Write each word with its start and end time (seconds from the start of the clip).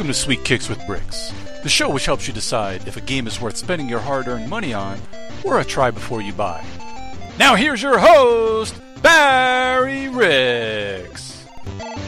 Welcome 0.00 0.14
to 0.14 0.18
Sweet 0.18 0.44
Kicks 0.44 0.70
with 0.70 0.86
Bricks, 0.86 1.30
the 1.62 1.68
show 1.68 1.90
which 1.90 2.06
helps 2.06 2.26
you 2.26 2.32
decide 2.32 2.88
if 2.88 2.96
a 2.96 3.02
game 3.02 3.26
is 3.26 3.38
worth 3.38 3.58
spending 3.58 3.86
your 3.86 3.98
hard 3.98 4.28
earned 4.28 4.48
money 4.48 4.72
on 4.72 4.98
or 5.44 5.60
a 5.60 5.64
try 5.64 5.90
before 5.90 6.22
you 6.22 6.32
buy. 6.32 6.64
Now, 7.38 7.54
here's 7.54 7.82
your 7.82 7.98
host, 7.98 8.80
Barry 9.02 10.08
Ricks. 10.08 11.44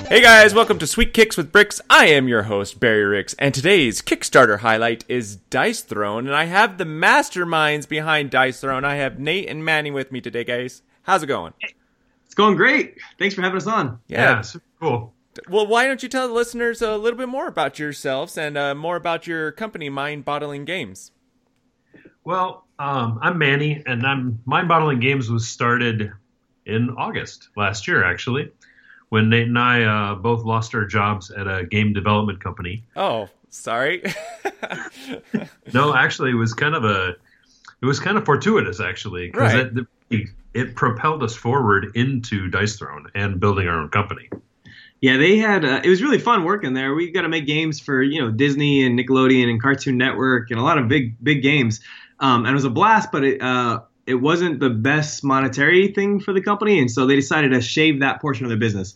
Hey 0.09 0.23
guys, 0.23 0.55
welcome 0.55 0.79
to 0.79 0.87
Sweet 0.87 1.13
Kicks 1.13 1.37
with 1.37 1.53
Bricks. 1.53 1.83
I 1.91 2.07
am 2.07 2.29
your 2.29 2.45
host, 2.45 2.81
Barry 2.81 3.05
Ricks, 3.05 3.35
and 3.39 3.55
today's 3.55 4.01
Kickstarter 4.01 4.61
highlight 4.61 5.05
is 5.07 5.37
Dice 5.37 5.83
Throne, 5.83 6.27
and 6.27 6.35
I 6.35 6.45
have 6.45 6.79
the 6.79 6.85
masterminds 6.85 7.87
behind 7.87 8.31
Dice 8.31 8.59
Throne. 8.59 8.87
I 8.87 8.95
have 8.95 9.19
Nate 9.19 9.51
and 9.51 9.67
Manny 9.67 9.91
with 9.91 10.11
me 10.11 10.23
today, 10.23 10.45
guys. 10.45 10.81
How's 11.03 11.23
it 11.25 11.27
going? 11.27 11.53
It's 12.25 12.35
going 12.35 12.57
great. 12.57 12.97
Thanks 13.19 13.35
for 13.35 13.43
having 13.43 13.59
us 13.59 13.67
on. 13.67 13.99
Yeah. 14.09 14.41
super 14.41 14.65
cool. 14.81 15.13
Well, 15.49 15.67
why 15.67 15.87
don't 15.87 16.03
you 16.03 16.09
tell 16.09 16.29
the 16.29 16.35
listeners 16.35 16.83
a 16.83 16.97
little 16.97 17.19
bit 17.19 17.29
more 17.29 17.47
about 17.47 17.79
yourselves 17.79 18.37
and 18.37 18.59
uh, 18.59 18.75
more 18.75 18.97
about 18.97 19.27
your 19.27 19.51
company, 19.53 19.89
Mind 19.89 20.25
Bottling 20.25 20.65
Games? 20.65 21.11
Well, 22.25 22.67
um, 22.79 23.19
I'm 23.23 23.39
Manny, 23.39 23.83
and 23.87 24.07
I'm 24.07 24.41
Mind 24.45 24.69
Bottling 24.69 25.01
Games 25.01 25.31
was 25.31 25.49
started 25.49 26.13
in 26.67 26.91
August 26.91 27.49
last 27.57 27.89
year, 27.89 28.05
actually, 28.05 28.53
when 29.09 29.31
Nate 29.31 29.49
and 29.49 29.59
I 29.59 29.83
uh, 29.85 30.15
both 30.17 30.45
lost 30.45 30.75
our 30.75 30.85
jobs 30.85 31.31
at 31.31 31.47
a 31.49 31.65
game 31.65 31.93
development 31.93 32.43
company. 32.43 32.85
Oh, 32.97 33.29
sorry. 33.51 34.03
No, 35.73 35.95
actually, 35.95 36.31
it 36.31 36.35
was 36.35 36.53
kind 36.55 36.75
of 36.75 36.85
a, 36.85 37.15
it 37.81 37.87
was 37.87 37.99
kind 37.99 38.19
of 38.19 38.25
fortuitous, 38.25 38.81
actually, 38.81 39.29
because 39.29 39.55
Right. 39.55 39.67
it, 39.67 39.87
it 40.11 40.29
it 40.55 40.75
propelled 40.77 41.23
us 41.23 41.35
forward 41.35 41.93
into 41.95 42.49
Dice 42.49 42.77
Throne 42.77 43.07
and 43.15 43.41
building 43.41 43.67
our 43.69 43.81
own 43.81 43.89
company. 43.89 44.29
Yeah, 45.03 45.17
they 45.17 45.37
had. 45.37 45.65
Uh, 45.65 45.81
it 45.83 45.89
was 45.89 46.01
really 46.01 46.21
fun 46.21 46.45
working 46.45 46.75
there. 46.75 46.95
We 46.95 47.11
got 47.11 47.23
to 47.23 47.29
make 47.29 47.45
games 47.45 47.81
for 47.81 48.03
you 48.03 48.21
know 48.21 48.31
Disney 48.31 48.87
and 48.87 48.99
Nickelodeon 48.99 49.51
and 49.51 49.61
Cartoon 49.61 49.99
Network 49.99 50.51
and 50.51 50.59
a 50.59 50.63
lot 50.63 50.79
of 50.79 50.89
big 50.89 51.17
big 51.23 51.43
games. 51.43 51.81
Um, 52.21 52.47
and 52.47 52.51
it 52.51 52.55
was 52.55 52.65
a 52.65 52.71
blast, 52.71 53.11
but 53.11 53.25
it 53.25 53.43
uh, 53.43 53.81
it 54.07 54.15
wasn't 54.15 54.61
the 54.61 54.71
best 54.71 55.25
monetary 55.25 55.89
thing 55.89 56.21
for 56.21 56.33
the 56.33 56.41
company, 56.41 56.79
and 56.79 56.89
so 56.89 57.05
they 57.07 57.17
decided 57.17 57.51
to 57.51 57.61
shave 57.61 57.99
that 58.01 58.21
portion 58.21 58.45
of 58.47 58.49
their 58.51 58.59
business. 58.59 58.95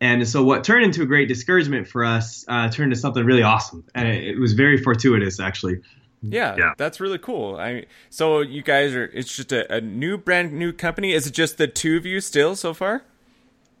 And 0.00 0.26
so 0.26 0.42
what 0.42 0.64
turned 0.64 0.84
into 0.84 1.02
a 1.02 1.06
great 1.06 1.26
discouragement 1.28 1.86
for 1.86 2.04
us 2.04 2.44
uh, 2.48 2.70
turned 2.70 2.92
into 2.92 2.96
something 3.00 3.24
really 3.24 3.42
awesome, 3.42 3.84
and 3.94 4.08
it, 4.08 4.24
it 4.28 4.38
was 4.38 4.52
very 4.52 4.78
fortuitous 4.78 5.40
actually. 5.40 5.80
yeah, 6.22 6.54
Yeah. 6.56 6.74
that's 6.78 7.00
really 7.00 7.18
cool. 7.18 7.56
I 7.56 7.86
so 8.08 8.40
you 8.40 8.62
guys 8.62 8.94
are 8.94 9.06
it's 9.06 9.34
just 9.34 9.50
a, 9.50 9.70
a 9.74 9.80
new 9.80 10.16
brand 10.16 10.52
new 10.52 10.72
company. 10.72 11.12
Is 11.12 11.26
it 11.26 11.32
just 11.32 11.58
the 11.58 11.66
two 11.66 11.96
of 11.96 12.06
you 12.06 12.20
still 12.20 12.54
so 12.54 12.72
far? 12.72 13.02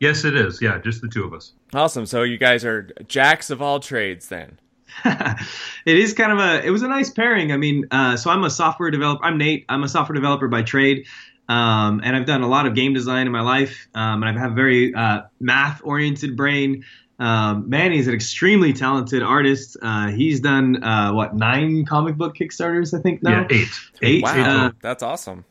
Yes, 0.00 0.24
it 0.24 0.34
is. 0.34 0.60
Yeah, 0.60 0.78
just 0.78 1.02
the 1.02 1.08
two 1.08 1.24
of 1.24 1.32
us. 1.34 1.52
Awesome. 1.74 2.06
So 2.06 2.22
you 2.22 2.38
guys 2.38 2.64
are 2.64 2.90
jacks 3.06 3.50
of 3.50 3.60
all 3.62 3.78
trades 3.80 4.28
then. 4.28 4.58
it 5.04 5.96
is 5.96 6.14
kind 6.14 6.32
of 6.32 6.38
a 6.38 6.66
it 6.66 6.70
was 6.70 6.82
a 6.82 6.88
nice 6.88 7.10
pairing. 7.10 7.52
I 7.52 7.56
mean, 7.56 7.86
uh, 7.90 8.16
so 8.16 8.30
I'm 8.30 8.42
a 8.42 8.50
software 8.50 8.90
developer. 8.90 9.24
I'm 9.24 9.38
Nate. 9.38 9.64
I'm 9.68 9.84
a 9.84 9.88
software 9.88 10.14
developer 10.14 10.48
by 10.48 10.62
trade, 10.62 11.06
um, 11.48 12.00
and 12.02 12.16
I've 12.16 12.26
done 12.26 12.42
a 12.42 12.48
lot 12.48 12.66
of 12.66 12.74
game 12.74 12.92
design 12.92 13.26
in 13.26 13.32
my 13.32 13.42
life. 13.42 13.88
Um, 13.94 14.22
and 14.22 14.36
I 14.36 14.40
have 14.42 14.52
a 14.52 14.54
very 14.54 14.92
uh, 14.94 15.22
math 15.38 15.80
oriented 15.84 16.36
brain. 16.36 16.84
Um, 17.20 17.68
Manny's 17.68 18.08
an 18.08 18.14
extremely 18.14 18.72
talented 18.72 19.22
artist. 19.22 19.76
Uh, 19.80 20.08
he's 20.08 20.40
done 20.40 20.82
uh, 20.82 21.12
what 21.12 21.36
nine 21.36 21.84
comic 21.84 22.16
book 22.16 22.34
Kickstarters, 22.34 22.98
I 22.98 23.02
think 23.02 23.22
now. 23.22 23.46
Yeah, 23.48 23.58
eight. 23.58 23.68
Eight. 24.00 24.22
Wow, 24.24 24.66
Uh, 24.66 24.70
that's 24.80 25.02
awesome. 25.02 25.44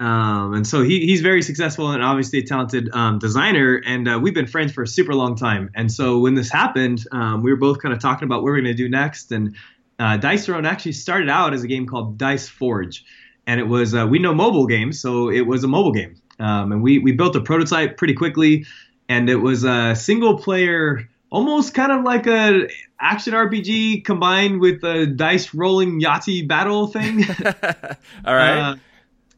Um, 0.00 0.54
and 0.54 0.66
so 0.66 0.82
he, 0.82 1.00
he's 1.04 1.20
very 1.20 1.42
successful 1.42 1.90
and 1.90 2.02
obviously 2.02 2.38
a 2.38 2.42
talented 2.42 2.88
um, 2.94 3.18
designer. 3.18 3.82
And 3.84 4.08
uh, 4.08 4.18
we've 4.20 4.32
been 4.32 4.46
friends 4.46 4.72
for 4.72 4.82
a 4.82 4.86
super 4.86 5.14
long 5.14 5.36
time. 5.36 5.70
And 5.74 5.92
so 5.92 6.18
when 6.18 6.34
this 6.34 6.50
happened, 6.50 7.04
um, 7.12 7.42
we 7.42 7.50
were 7.50 7.58
both 7.58 7.82
kind 7.82 7.92
of 7.92 8.00
talking 8.00 8.24
about 8.24 8.36
what 8.36 8.44
we're 8.44 8.62
going 8.62 8.64
to 8.64 8.74
do 8.74 8.88
next. 8.88 9.30
And 9.30 9.54
uh, 9.98 10.16
Dice 10.16 10.46
Throne 10.46 10.64
actually 10.64 10.92
started 10.92 11.28
out 11.28 11.52
as 11.52 11.62
a 11.62 11.68
game 11.68 11.86
called 11.86 12.16
Dice 12.16 12.48
Forge. 12.48 13.04
And 13.46 13.60
it 13.60 13.64
was, 13.64 13.94
uh, 13.94 14.06
we 14.06 14.18
know 14.18 14.32
mobile 14.32 14.66
games, 14.66 14.98
so 14.98 15.28
it 15.28 15.42
was 15.42 15.64
a 15.64 15.68
mobile 15.68 15.92
game. 15.92 16.16
Um, 16.38 16.72
and 16.72 16.82
we, 16.82 16.98
we 16.98 17.12
built 17.12 17.36
a 17.36 17.40
prototype 17.42 17.98
pretty 17.98 18.14
quickly. 18.14 18.64
And 19.10 19.28
it 19.28 19.36
was 19.36 19.64
a 19.64 19.94
single 19.94 20.38
player, 20.38 21.10
almost 21.28 21.74
kind 21.74 21.92
of 21.92 22.04
like 22.04 22.26
a 22.26 22.68
action 22.98 23.34
RPG 23.34 24.06
combined 24.06 24.60
with 24.60 24.82
a 24.82 25.04
dice 25.04 25.52
rolling 25.52 26.00
Yahtzee 26.00 26.48
battle 26.48 26.86
thing. 26.86 27.24
all 28.24 28.34
right. 28.34 28.78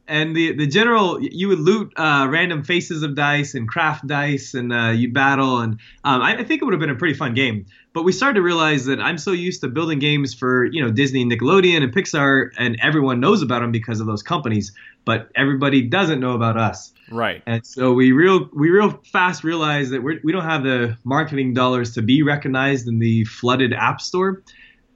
And 0.07 0.35
the 0.35 0.53
the 0.53 0.67
general, 0.67 1.21
you 1.21 1.47
would 1.47 1.59
loot 1.59 1.93
uh, 1.95 2.27
random 2.29 2.63
faces 2.63 3.03
of 3.03 3.15
dice 3.15 3.53
and 3.53 3.67
craft 3.67 4.05
dice, 4.05 4.53
and 4.53 4.73
uh, 4.73 4.89
you 4.89 5.11
battle. 5.13 5.59
And 5.59 5.73
um, 6.03 6.21
I, 6.21 6.37
I 6.37 6.43
think 6.43 6.61
it 6.61 6.65
would 6.65 6.73
have 6.73 6.81
been 6.81 6.89
a 6.89 6.95
pretty 6.95 7.13
fun 7.13 7.33
game. 7.33 7.65
But 7.93 8.03
we 8.03 8.11
started 8.11 8.35
to 8.35 8.41
realize 8.41 8.85
that 8.85 8.99
I'm 8.99 9.17
so 9.17 9.31
used 9.31 9.61
to 9.61 9.67
building 9.67 9.99
games 9.99 10.33
for 10.33 10.65
you 10.65 10.83
know 10.83 10.91
Disney, 10.91 11.25
Nickelodeon, 11.25 11.83
and 11.83 11.93
Pixar, 11.93 12.49
and 12.57 12.77
everyone 12.81 13.21
knows 13.21 13.41
about 13.41 13.61
them 13.61 13.71
because 13.71 14.01
of 14.01 14.07
those 14.07 14.23
companies. 14.23 14.73
But 15.05 15.29
everybody 15.35 15.81
doesn't 15.81 16.19
know 16.19 16.33
about 16.33 16.57
us. 16.57 16.93
right. 17.09 17.41
And 17.45 17.65
so 17.65 17.93
we 17.93 18.11
real 18.11 18.49
we 18.53 18.69
real 18.71 18.99
fast 19.11 19.43
realized 19.43 19.91
that 19.91 20.03
we're, 20.03 20.19
we 20.23 20.31
don't 20.31 20.43
have 20.43 20.63
the 20.63 20.97
marketing 21.03 21.53
dollars 21.53 21.93
to 21.93 22.01
be 22.01 22.23
recognized 22.23 22.87
in 22.87 22.99
the 22.99 23.23
flooded 23.25 23.73
app 23.73 24.01
store. 24.01 24.43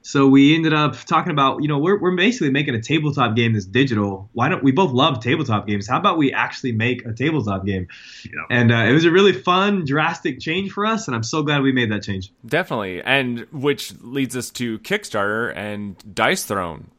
So 0.08 0.26
we 0.26 0.56
ended 0.56 0.74
up 0.74 0.96
talking 1.04 1.34
about, 1.34 1.62
you 1.62 1.68
know, 1.68 1.80
we're, 1.80 2.00
we're 2.00 2.16
basically 2.16 2.50
making 2.50 2.76
a 2.76 2.82
tabletop 2.82 3.36
game 3.36 3.52
that's 3.52 3.66
digital. 3.66 4.30
Why 4.32 4.48
don't 4.48 4.64
we 4.64 4.72
both 4.72 4.94
love 4.94 5.22
tabletop 5.22 5.68
games? 5.68 5.86
How 5.86 6.00
about 6.00 6.18
we 6.18 6.32
actually 6.32 6.72
make 6.72 7.06
a 7.06 7.12
tabletop 7.12 7.66
game? 7.66 7.90
Yeah. 8.24 8.32
And 8.50 8.72
uh, 8.72 8.86
it 8.86 8.94
was 8.94 9.04
a 9.04 9.12
really 9.12 9.34
fun, 9.34 9.84
drastic 9.84 10.40
change 10.40 10.72
for 10.72 10.86
us, 10.86 11.08
and 11.08 11.16
I'm 11.16 11.24
so 11.24 11.44
glad 11.44 11.62
we 11.62 11.74
made 11.74 11.92
that 11.92 12.04
change. 12.04 12.32
Definitely, 12.46 13.02
and 13.02 13.48
which 13.52 13.96
leads 14.00 14.38
us 14.38 14.50
to 14.52 14.80
Kickstarter 14.80 15.54
and 15.58 15.98
Dice 16.16 16.46
Throne. 16.46 16.90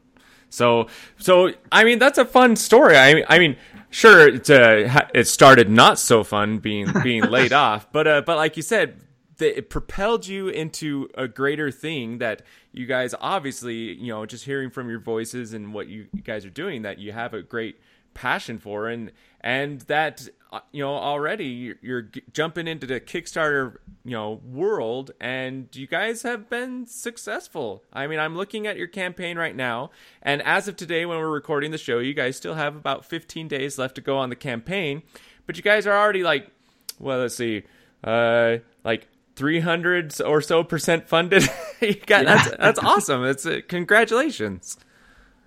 So, 0.51 0.89
so 1.17 1.53
I 1.73 1.85
mean, 1.85 1.99
that's 1.99 2.19
a 2.19 2.27
fun 2.27 2.57
story. 2.57 2.99
I, 2.99 3.25
I 3.27 3.39
mean, 3.39 3.57
sure, 3.89 4.29
it's 4.29 4.51
uh, 4.51 5.09
it 5.15 5.27
started 5.29 5.71
not 5.71 5.99
so 5.99 6.25
fun 6.25 6.59
being 6.59 6.93
being 7.03 7.23
laid 7.31 7.55
off, 7.55 7.91
but 7.91 8.07
uh, 8.07 8.21
but 8.21 8.37
like 8.37 8.59
you 8.59 8.63
said, 8.63 9.01
it 9.41 9.71
propelled 9.71 10.27
you 10.27 10.49
into 10.49 11.09
a 11.15 11.29
greater 11.29 11.71
thing 11.71 12.19
that 12.19 12.43
you 12.73 12.87
guys 12.87 13.15
obviously, 13.21 13.95
you 13.95 14.09
know, 14.09 14.27
just 14.27 14.45
hearing 14.45 14.71
from 14.71 14.89
your 14.91 15.01
voices 15.01 15.53
and 15.53 15.73
what 15.73 15.89
you 15.89 16.09
guys 16.25 16.45
are 16.45 16.51
doing, 16.51 16.83
that 16.83 16.99
you 16.99 17.13
have 17.13 17.35
a 17.35 17.43
great 17.43 17.81
passion 18.15 18.59
for, 18.59 18.89
and 18.89 19.13
and 19.41 19.83
that 19.83 20.29
uh, 20.51 20.61
you 20.73 20.83
know 20.83 20.95
already 20.95 21.47
you're, 21.47 21.77
you're 21.81 22.11
jumping 22.33 22.67
into 22.67 22.87
the 22.87 23.01
Kickstarter 23.01 23.77
you 24.05 24.13
know 24.13 24.41
world, 24.45 25.13
and 25.21 25.69
you 25.73 25.87
guys 25.87 26.23
have 26.23 26.51
been 26.51 26.87
successful. 26.87 27.85
I 27.93 28.07
mean, 28.07 28.19
I'm 28.19 28.37
looking 28.37 28.67
at 28.67 28.77
your 28.77 28.89
campaign 28.89 29.39
right 29.39 29.55
now, 29.55 29.91
and 30.21 30.43
as 30.43 30.67
of 30.67 30.77
today, 30.77 31.07
when 31.07 31.19
we're 31.19 31.31
recording 31.31 31.71
the 31.71 31.79
show, 31.79 32.01
you 32.01 32.15
guys 32.15 32.37
still 32.37 32.55
have 32.55 32.75
about 32.75 33.05
15 33.05 33.47
days 33.47 33.79
left 33.79 33.95
to 33.95 34.01
go 34.01 34.19
on 34.19 34.31
the 34.31 34.37
campaign, 34.37 35.03
but 35.47 35.57
you 35.57 35.63
guys 35.63 35.87
are 35.87 35.97
already 35.97 36.25
like, 36.25 36.51
well, 36.99 37.21
let's 37.21 37.37
see, 37.37 37.63
uh, 38.05 38.57
like. 38.85 39.07
300 39.39 40.21
or 40.21 40.41
so 40.43 40.65
percent 40.65 41.09
funded. 41.09 41.49
you 41.81 41.95
got 41.95 42.27
that's 42.27 42.51
that's 42.57 42.79
awesome. 42.81 43.25
It's 43.25 43.47
uh, 43.47 43.61
congratulations. 43.69 44.77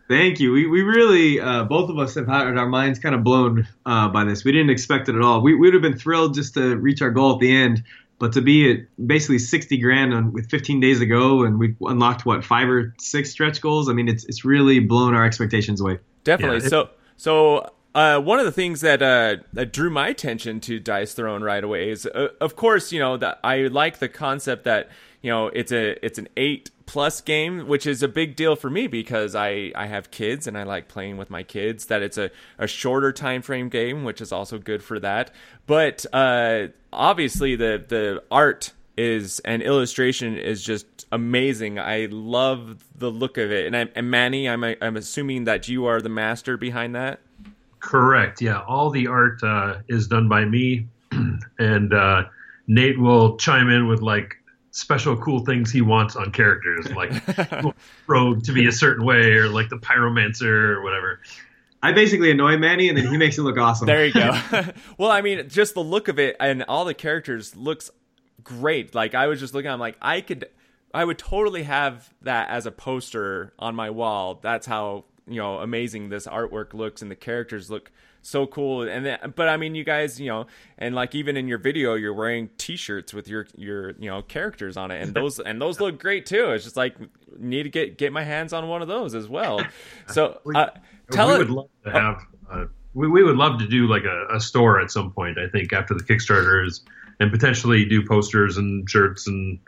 Thank 0.07 0.41
you. 0.41 0.51
We, 0.51 0.67
we 0.67 0.81
really, 0.81 1.39
uh, 1.39 1.63
both 1.63 1.89
of 1.89 1.97
us 1.97 2.15
have 2.15 2.27
had 2.27 2.57
our 2.57 2.67
minds 2.67 2.99
kind 2.99 3.15
of 3.15 3.23
blown 3.23 3.65
uh, 3.85 4.09
by 4.09 4.25
this. 4.25 4.43
We 4.43 4.51
didn't 4.51 4.69
expect 4.69 5.07
it 5.07 5.15
at 5.15 5.21
all. 5.21 5.41
We, 5.41 5.53
we 5.53 5.67
would 5.67 5.73
have 5.73 5.81
been 5.81 5.97
thrilled 5.97 6.33
just 6.33 6.53
to 6.55 6.75
reach 6.75 7.01
our 7.01 7.11
goal 7.11 7.35
at 7.35 7.39
the 7.39 7.55
end, 7.55 7.81
but 8.19 8.33
to 8.33 8.41
be 8.41 8.69
at 8.71 9.07
basically 9.07 9.39
60 9.39 9.77
grand 9.77 10.13
on, 10.13 10.33
with 10.33 10.49
15 10.49 10.81
days 10.81 10.99
ago, 10.99 11.43
and 11.43 11.57
we've 11.57 11.77
unlocked 11.81 12.25
what 12.25 12.43
five 12.43 12.67
or 12.67 12.93
six 12.99 13.31
stretch 13.31 13.61
goals. 13.61 13.87
I 13.87 13.93
mean, 13.93 14.09
it's 14.09 14.25
it's 14.25 14.43
really 14.43 14.79
blown 14.79 15.15
our 15.15 15.23
expectations 15.23 15.79
away. 15.79 15.99
Definitely. 16.25 16.63
Yeah, 16.63 16.67
so 16.67 16.89
so 17.15 17.71
uh, 17.93 18.19
one 18.19 18.39
of 18.39 18.45
the 18.45 18.51
things 18.51 18.81
that 18.81 19.01
uh, 19.01 19.37
that 19.53 19.73
drew 19.73 19.89
my 19.89 20.07
attention 20.07 20.59
to 20.61 20.79
Dice 20.79 21.13
Throne 21.13 21.43
right 21.43 21.63
away 21.63 21.89
is, 21.89 22.05
uh, 22.05 22.29
of 22.39 22.55
course, 22.55 22.91
you 22.91 22.99
know 22.99 23.17
that 23.17 23.39
I 23.43 23.67
like 23.67 23.99
the 23.99 24.07
concept 24.07 24.63
that 24.63 24.89
you 25.21 25.29
know 25.29 25.47
it's 25.47 25.71
a 25.71 26.03
it's 26.05 26.17
an 26.17 26.29
eight 26.37 26.71
plus 26.85 27.19
game, 27.19 27.67
which 27.67 27.85
is 27.85 28.01
a 28.01 28.07
big 28.07 28.35
deal 28.35 28.55
for 28.55 28.69
me 28.69 28.87
because 28.87 29.35
I 29.35 29.73
I 29.75 29.87
have 29.87 30.09
kids 30.09 30.47
and 30.47 30.57
I 30.57 30.63
like 30.63 30.87
playing 30.87 31.17
with 31.17 31.29
my 31.29 31.43
kids. 31.43 31.87
That 31.87 32.01
it's 32.01 32.17
a 32.17 32.31
a 32.57 32.67
shorter 32.67 33.11
time 33.11 33.41
frame 33.41 33.67
game, 33.67 34.05
which 34.05 34.21
is 34.21 34.31
also 34.31 34.57
good 34.57 34.81
for 34.81 34.97
that. 34.99 35.31
But 35.67 36.05
uh, 36.13 36.67
obviously, 36.93 37.57
the 37.57 37.83
the 37.85 38.23
art 38.31 38.71
is 38.95 39.39
and 39.41 39.61
illustration 39.61 40.37
is 40.37 40.63
just 40.63 40.85
amazing. 41.11 41.77
I 41.77 42.07
love 42.09 42.85
the 42.95 43.09
look 43.09 43.37
of 43.37 43.51
it. 43.51 43.65
And, 43.65 43.75
I, 43.75 43.89
and 43.95 44.09
Manny, 44.09 44.47
I'm 44.47 44.63
I'm 44.63 44.95
assuming 44.95 45.43
that 45.45 45.67
you 45.67 45.85
are 45.85 46.01
the 46.01 46.09
master 46.09 46.55
behind 46.55 46.95
that. 46.95 47.19
Correct. 47.81 48.41
Yeah, 48.41 48.61
all 48.61 48.89
the 48.89 49.07
art 49.07 49.43
uh, 49.43 49.79
is 49.87 50.07
done 50.07 50.29
by 50.29 50.45
me, 50.45 50.87
and 51.59 51.93
uh, 51.93 52.23
Nate 52.67 52.99
will 52.99 53.37
chime 53.37 53.69
in 53.69 53.87
with 53.87 54.01
like 54.01 54.35
special 54.71 55.17
cool 55.17 55.43
things 55.45 55.71
he 55.71 55.81
wants 55.81 56.15
on 56.15 56.31
characters, 56.31 56.89
like 56.91 57.11
rogue 58.07 58.43
to 58.43 58.53
be 58.53 58.67
a 58.67 58.71
certain 58.71 59.05
way, 59.05 59.33
or 59.33 59.49
like 59.49 59.69
the 59.69 59.77
pyromancer 59.77 60.75
or 60.75 60.81
whatever. 60.83 61.19
I 61.83 61.91
basically 61.91 62.29
annoy 62.29 62.57
Manny, 62.57 62.89
and 62.89 62.97
then 62.97 63.07
he 63.07 63.17
makes 63.17 63.37
it 63.37 63.41
look 63.41 63.57
awesome. 63.57 63.87
There 63.87 64.05
you 64.05 64.13
go. 64.13 64.31
well, 64.97 65.11
I 65.11 65.21
mean, 65.21 65.49
just 65.49 65.73
the 65.73 65.83
look 65.83 66.07
of 66.07 66.19
it 66.19 66.37
and 66.39 66.63
all 66.67 66.85
the 66.85 66.93
characters 66.93 67.55
looks 67.55 67.89
great. 68.43 68.93
Like 68.93 69.15
I 69.15 69.27
was 69.27 69.39
just 69.39 69.53
looking, 69.53 69.71
I'm 69.71 69.79
like, 69.79 69.97
I 70.01 70.21
could 70.21 70.47
I 70.93 71.05
would 71.05 71.17
totally 71.17 71.63
have 71.63 72.13
that 72.21 72.49
as 72.49 72.65
a 72.65 72.71
poster 72.71 73.53
on 73.57 73.75
my 73.75 73.89
wall. 73.89 74.39
That's 74.41 74.67
how 74.67 75.05
you 75.31 75.39
know 75.39 75.57
amazing 75.59 76.09
this 76.09 76.27
artwork 76.27 76.73
looks 76.73 77.01
and 77.01 77.09
the 77.09 77.15
characters 77.15 77.69
look 77.69 77.91
so 78.21 78.45
cool. 78.45 78.83
And 78.83 79.05
then, 79.05 79.33
but 79.35 79.49
i 79.49 79.57
mean 79.57 79.73
you 79.73 79.83
guys 79.83 80.19
you 80.19 80.27
know 80.27 80.45
and 80.77 80.93
like 80.93 81.15
even 81.15 81.37
in 81.37 81.47
your 81.47 81.57
video 81.57 81.95
you're 81.95 82.13
wearing 82.13 82.49
t-shirts 82.57 83.13
with 83.13 83.27
your 83.27 83.47
your 83.55 83.91
you 83.91 84.09
know 84.09 84.21
characters 84.21 84.77
on 84.77 84.91
it. 84.91 85.01
And 85.01 85.13
those 85.13 85.39
and 85.39 85.61
those 85.61 85.79
look 85.79 85.99
great 85.99 86.25
too. 86.25 86.51
It's 86.51 86.63
just 86.63 86.77
like 86.77 86.95
need 87.37 87.63
to 87.63 87.69
get 87.69 87.97
get 87.97 88.13
my 88.13 88.23
hands 88.23 88.53
on 88.53 88.67
one 88.67 88.81
of 88.81 88.87
those 88.87 89.15
as 89.15 89.27
well. 89.27 89.61
So 90.07 90.41
uh, 90.53 90.67
tell 91.11 91.29
we 91.29 91.35
it 91.35 91.37
would 91.37 91.49
love 91.49 91.69
to 91.85 91.91
have 91.91 92.25
uh, 92.51 92.65
we, 92.93 93.07
we 93.07 93.23
would 93.23 93.37
love 93.37 93.59
to 93.59 93.67
do 93.67 93.87
like 93.87 94.03
a, 94.03 94.35
a 94.35 94.39
store 94.39 94.81
at 94.81 94.91
some 94.91 95.11
point 95.11 95.37
i 95.37 95.47
think 95.47 95.71
after 95.73 95.93
the 95.93 96.03
kickstarters 96.03 96.81
and 97.19 97.31
potentially 97.31 97.85
do 97.85 98.05
posters 98.05 98.57
and 98.57 98.89
shirts 98.89 99.27
and 99.27 99.59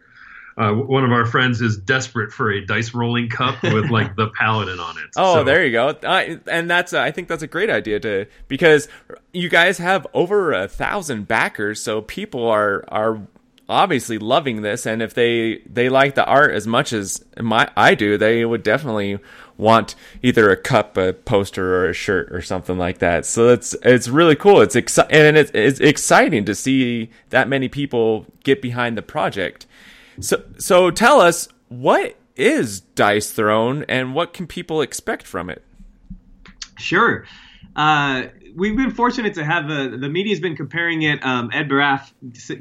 uh, 0.58 0.72
one 0.72 1.04
of 1.04 1.12
our 1.12 1.26
friends 1.26 1.62
is 1.62 1.78
desperate 1.78 2.32
for 2.32 2.52
a 2.52 2.66
dice 2.66 2.94
rolling 2.94 3.30
cup 3.30 3.62
with 3.64 3.90
like 3.90 4.16
the 4.16 4.28
paladin 4.40 4.80
on 4.80 4.98
it. 4.98 5.06
Oh, 5.16 5.36
So- 5.36 5.44
there 5.44 5.66
you 5.66 5.72
go. 5.72 5.96
I, 6.04 6.40
and 6.48 6.70
that's 6.70 6.94
I 6.94 7.12
think 7.12 7.28
that's 7.28 7.44
a 7.44 7.48
great 7.48 7.70
idea 7.70 8.00
to 8.02 8.26
because 8.48 8.88
you 9.34 9.50
guys 9.50 9.78
have 9.80 10.06
over 10.14 10.52
a 10.54 10.68
thousand 10.68 11.28
backers, 11.28 11.82
so 11.82 12.02
people 12.02 12.48
are 12.48 12.84
are 12.90 13.22
obviously 13.70 14.18
loving 14.18 14.62
this. 14.62 14.86
And 14.86 15.02
if 15.02 15.14
they 15.14 15.62
they 15.66 15.90
like 15.90 16.16
the 16.16 16.26
art 16.26 16.52
as 16.54 16.68
much 16.68 16.94
as 16.94 17.24
my 17.40 17.70
I 17.76 17.96
do, 17.96 18.18
they 18.18 18.46
would 18.46 18.62
definitely 18.64 19.20
want 19.56 19.94
either 20.24 20.50
a 20.50 20.58
cup, 20.58 20.98
a 20.98 21.14
poster, 21.14 21.76
or 21.78 21.90
a 21.90 21.94
shirt 21.94 22.32
or 22.32 22.42
something 22.42 22.78
like 22.78 22.98
that. 23.00 23.26
So 23.26 23.50
it's 23.50 23.76
it's 23.84 24.08
really 24.08 24.36
cool. 24.36 24.62
It's 24.62 24.76
exci- 24.76 25.08
and 25.10 25.38
it's 25.38 25.52
it's 25.54 25.80
exciting 25.80 26.46
to 26.46 26.56
see 26.56 27.10
that 27.30 27.48
many 27.48 27.70
people 27.70 28.26
get 28.44 28.62
behind 28.62 28.98
the 28.98 29.02
project. 29.04 29.66
So 30.19 30.44
so 30.57 30.92
tell 30.92 31.19
us 31.19 31.48
what 31.69 32.18
is 32.36 32.81
Dice 32.81 33.31
Throne 33.31 33.86
and 33.88 34.15
what 34.15 34.33
can 34.33 34.48
people 34.48 34.81
expect 34.81 35.25
from 35.25 35.50
it? 35.50 35.63
Sure. 36.77 37.25
Uh, 37.75 38.24
we've 38.56 38.75
been 38.75 38.92
fortunate 38.92 39.33
to 39.36 39.44
have 39.44 39.65
uh, 39.65 39.89
the 39.98 40.10
media's 40.10 40.39
been 40.39 40.56
comparing 40.56 41.04
it. 41.04 41.24
Um, 41.25 41.50
Ed 41.54 41.69
Baraf 41.69 42.12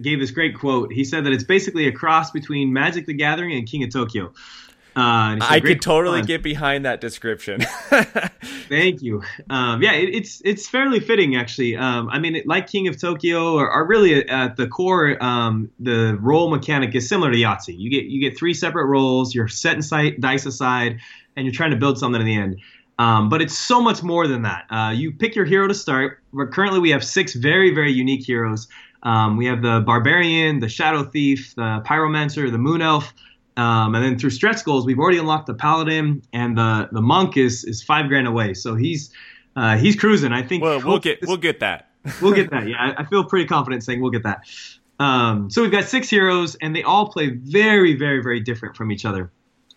gave 0.02 0.20
this 0.20 0.31
great 0.31 0.56
quote. 0.58 0.93
He 0.93 1.04
said 1.04 1.25
that 1.25 1.32
it's 1.32 1.44
basically 1.44 1.87
a 1.87 1.93
cross 1.93 2.31
between 2.31 2.72
Magic 2.72 3.06
the 3.06 3.14
Gathering 3.14 3.52
and 3.52 3.66
King 3.66 3.82
of 3.84 3.93
Tokyo. 3.93 4.32
Uh, 4.94 5.39
I 5.41 5.61
could 5.61 5.81
totally 5.81 6.21
fun." 6.21 6.27
get 6.27 6.43
behind 6.43 6.85
that 6.85 7.00
description. 7.00 7.61
Thank 8.69 9.03
you. 9.03 9.23
Um, 9.49 9.83
yeah, 9.83 9.93
it, 9.93 10.15
it's 10.15 10.43
it's 10.44 10.69
fairly 10.69 11.00
fitting 11.00 11.37
actually. 11.37 11.77
Um, 11.77 12.09
I 12.11 12.19
mean, 12.19 12.37
it, 12.37 12.47
like 12.47 12.67
King 12.67 12.89
of 12.89 13.00
Tokyo, 13.00 13.55
or, 13.55 13.71
or 13.71 13.87
really 13.87 14.29
at 14.29 14.56
the 14.56 14.67
core, 14.67 15.23
um, 15.23 15.71
the 15.81 16.19
roll 16.21 16.50
mechanic 16.50 16.94
is 16.94 17.09
similar 17.09 17.31
to 17.31 17.39
Yahtzee. 17.39 17.79
You 17.79 17.91
get 17.91 18.05
you 18.05 18.21
get 18.21 18.37
three 18.37 18.55
separate 18.55 18.87
rolls. 18.87 19.35
You're 19.35 19.49
setting 19.49 19.83
sight, 19.83 20.21
dice 20.21 20.44
aside, 20.44 21.00
and 21.37 21.47
you're 21.47 21.55
trying 21.55 21.71
to 21.71 21.77
build 21.79 21.99
something 21.99 22.21
in 22.21 22.27
the 22.27 22.37
end. 22.37 22.61
Um, 22.99 23.29
but 23.31 23.41
it's 23.41 23.56
so 23.56 23.81
much 23.81 24.03
more 24.03 24.27
than 24.27 24.43
that. 24.43 24.67
Uh, 24.71 24.93
you 24.95 25.12
pick 25.12 25.35
your 25.35 25.47
hero 25.47 25.67
to 25.67 25.75
start. 25.75 26.19
We're, 26.33 26.47
currently, 26.47 26.79
we 26.79 26.91
have 26.91 27.03
six 27.03 27.35
very 27.35 27.75
very 27.75 27.93
unique 27.93 28.25
heroes. 28.25 28.69
Um, 29.03 29.37
we 29.37 29.47
have 29.47 29.62
the 29.62 29.81
barbarian, 29.81 30.61
the 30.61 30.69
shadow 30.69 31.03
thief, 31.03 31.55
the 31.56 31.83
pyromancer, 31.85 32.50
the 32.50 32.59
moon 32.59 32.83
elf. 32.83 33.12
Um, 33.56 33.94
and 33.94 34.04
then 34.04 34.19
through 34.19 34.31
stretch 34.31 34.64
goals, 34.64 34.87
we've 34.87 34.99
already 34.99 35.19
unlocked 35.19 35.46
the 35.46 35.54
paladin, 35.54 36.22
and 36.32 36.56
the 36.56 36.88
the 36.93 37.02
monk 37.02 37.37
is 37.37 37.64
is 37.64 37.82
five 37.82 38.08
grand 38.08 38.26
away. 38.26 38.54
So 38.54 38.75
he's 38.75 39.10
uh, 39.56 39.76
he's 39.76 39.96
cruising. 39.96 40.32
I 40.32 40.43
think 40.43 40.62
well, 40.62 40.81
we'll 40.82 40.99
get 40.99 41.19
we'll 41.22 41.37
get 41.37 41.60
that. 41.60 41.88
we'll 42.22 42.32
get 42.32 42.50
that. 42.50 42.66
Yeah, 42.66 42.76
I, 42.78 43.02
I 43.02 43.04
feel 43.04 43.25
pretty 43.25 43.46
confident 43.46 43.84
saying 43.84 44.00
we'll 44.00 44.10
get 44.10 44.22
that. 44.25 44.44
Um, 44.99 45.50
so 45.50 45.62
we've 45.62 45.70
got 45.70 45.84
six 45.84 46.08
heroes, 46.08 46.54
and 46.56 46.75
they 46.75 46.82
all 46.82 47.08
play 47.10 47.31
very, 47.31 47.96
very, 47.96 48.22
very 48.22 48.40
different 48.40 48.76
from 48.76 48.90
each 48.90 49.04
other. 49.04 49.31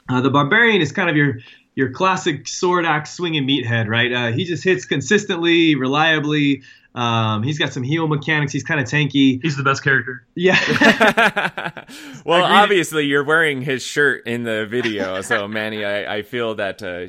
Uh, 0.08 0.22
the 0.22 0.30
barbarian 0.30 0.82
is 0.82 0.92
kind 0.92 1.10
of 1.10 1.16
your 1.16 1.40
your 1.76 1.92
classic 1.92 2.48
sword 2.48 2.86
axe 2.86 3.12
swinging 3.12 3.46
meathead, 3.46 3.88
right? 3.88 4.12
Uh, 4.12 4.32
he 4.32 4.46
just 4.46 4.64
hits 4.64 4.86
consistently, 4.86 5.76
reliably. 5.76 6.64
Um, 6.96 7.44
he's 7.44 7.60
got 7.60 7.74
some 7.74 7.84
heal 7.84 8.08
mechanics. 8.08 8.54
He's 8.54 8.64
kind 8.64 8.80
of 8.80 8.88
tanky. 8.88 9.40
He's 9.42 9.58
the 9.58 9.64
best 9.64 9.84
character. 9.84 10.26
Yeah. 10.34 10.56
well, 12.26 12.44
obviously 12.44 13.06
you're 13.06 13.24
wearing 13.24 13.62
his 13.62 13.84
shirt 13.84 14.26
in 14.26 14.44
the 14.44 14.66
video, 14.66 15.22
so 15.22 15.48
Manny, 15.50 15.84
I, 15.84 16.18
I 16.18 16.22
feel 16.22 16.56
that 16.56 16.82
uh, 16.82 17.08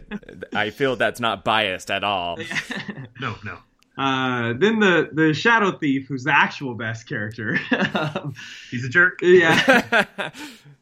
I 0.56 0.70
feel 0.70 0.96
that's 0.96 1.20
not 1.20 1.44
biased 1.44 1.90
at 1.90 2.02
all. 2.02 2.36
No, 3.20 3.36
no. 3.44 3.58
Uh, 3.96 4.52
then 4.58 4.78
the 4.78 5.08
the 5.12 5.32
shadow 5.32 5.72
thief, 5.72 6.06
who's 6.08 6.24
the 6.24 6.34
actual 6.34 6.74
best 6.74 7.08
character. 7.08 7.58
Um, 7.72 8.34
He's 8.70 8.84
a 8.84 8.88
jerk. 8.88 9.20
yeah. 9.22 10.04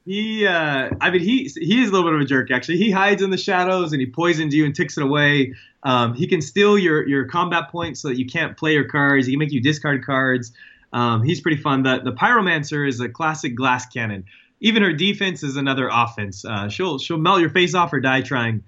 He, 0.06 0.46
uh, 0.46 0.90
I 1.00 1.11
mean, 1.11 1.22
he 1.22 1.44
he 1.58 1.81
is 1.82 1.88
a 1.88 1.93
little 1.93 2.06
bit 2.11 2.14
of 2.14 2.20
a 2.20 2.26
jerk. 2.26 2.50
Actually, 2.50 2.76
he 2.76 2.90
hides 2.90 3.22
in 3.22 3.31
the 3.31 3.38
shadows 3.38 3.93
and 3.93 4.00
he 4.02 4.06
poisons 4.06 4.55
you 4.55 4.66
and 4.66 4.75
ticks 4.75 4.99
it 4.99 5.02
away. 5.02 5.55
Um, 5.82 6.12
he 6.12 6.26
can 6.26 6.43
steal 6.43 6.76
your 6.76 7.08
your 7.08 7.25
combat 7.25 7.70
points 7.70 8.00
so 8.00 8.08
that 8.08 8.19
you 8.19 8.26
can't 8.26 8.55
play 8.55 8.75
your 8.75 8.84
cards. 8.84 9.26
He 9.26 9.32
can 9.32 9.38
make 9.38 9.50
you 9.52 9.62
discard 9.62 10.05
cards. 10.05 10.52
Um, 10.93 11.22
he's 11.22 11.40
pretty 11.40 11.56
fun. 11.56 11.84
The 11.84 12.00
the 12.05 12.12
pyromancer 12.12 12.87
is 12.87 13.00
a 13.00 13.08
classic 13.08 13.55
glass 13.55 13.87
cannon. 13.87 14.26
Even 14.60 14.82
her 14.82 14.93
defense 14.93 15.43
is 15.43 15.56
another 15.56 15.88
offense. 15.90 16.44
Uh, 16.44 16.69
she'll 16.69 16.99
she'll 16.99 17.17
melt 17.17 17.40
your 17.40 17.49
face 17.50 17.75
off 17.75 17.90
or 17.90 18.00
die 18.00 18.20
trying. 18.20 18.62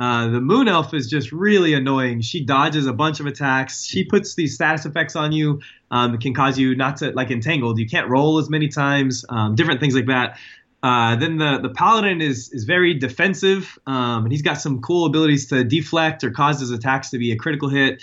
Uh, 0.00 0.28
the 0.28 0.40
moon 0.40 0.66
elf 0.66 0.94
is 0.94 1.08
just 1.08 1.30
really 1.30 1.74
annoying. 1.74 2.22
She 2.22 2.42
dodges 2.42 2.86
a 2.86 2.92
bunch 2.92 3.20
of 3.20 3.26
attacks. 3.26 3.84
She 3.84 4.02
puts 4.02 4.34
these 4.34 4.54
status 4.54 4.86
effects 4.86 5.14
on 5.14 5.30
you 5.30 5.60
um, 5.90 6.12
that 6.12 6.22
can 6.22 6.32
cause 6.32 6.58
you 6.58 6.74
not 6.74 6.96
to 6.98 7.10
like 7.10 7.30
entangled. 7.30 7.78
You 7.78 7.86
can't 7.86 8.08
roll 8.08 8.38
as 8.38 8.48
many 8.48 8.68
times. 8.68 9.26
Um, 9.28 9.54
different 9.56 9.78
things 9.78 9.94
like 9.94 10.06
that. 10.06 10.38
Uh, 10.82 11.16
then 11.16 11.36
the 11.36 11.58
the 11.60 11.68
paladin 11.68 12.22
is 12.22 12.50
is 12.50 12.64
very 12.64 12.94
defensive, 12.94 13.78
um, 13.86 14.24
and 14.24 14.32
he's 14.32 14.40
got 14.40 14.54
some 14.54 14.80
cool 14.80 15.04
abilities 15.04 15.48
to 15.48 15.62
deflect 15.64 16.24
or 16.24 16.30
cause 16.30 16.60
his 16.60 16.70
attacks 16.70 17.10
to 17.10 17.18
be 17.18 17.32
a 17.32 17.36
critical 17.36 17.68
hit. 17.68 18.02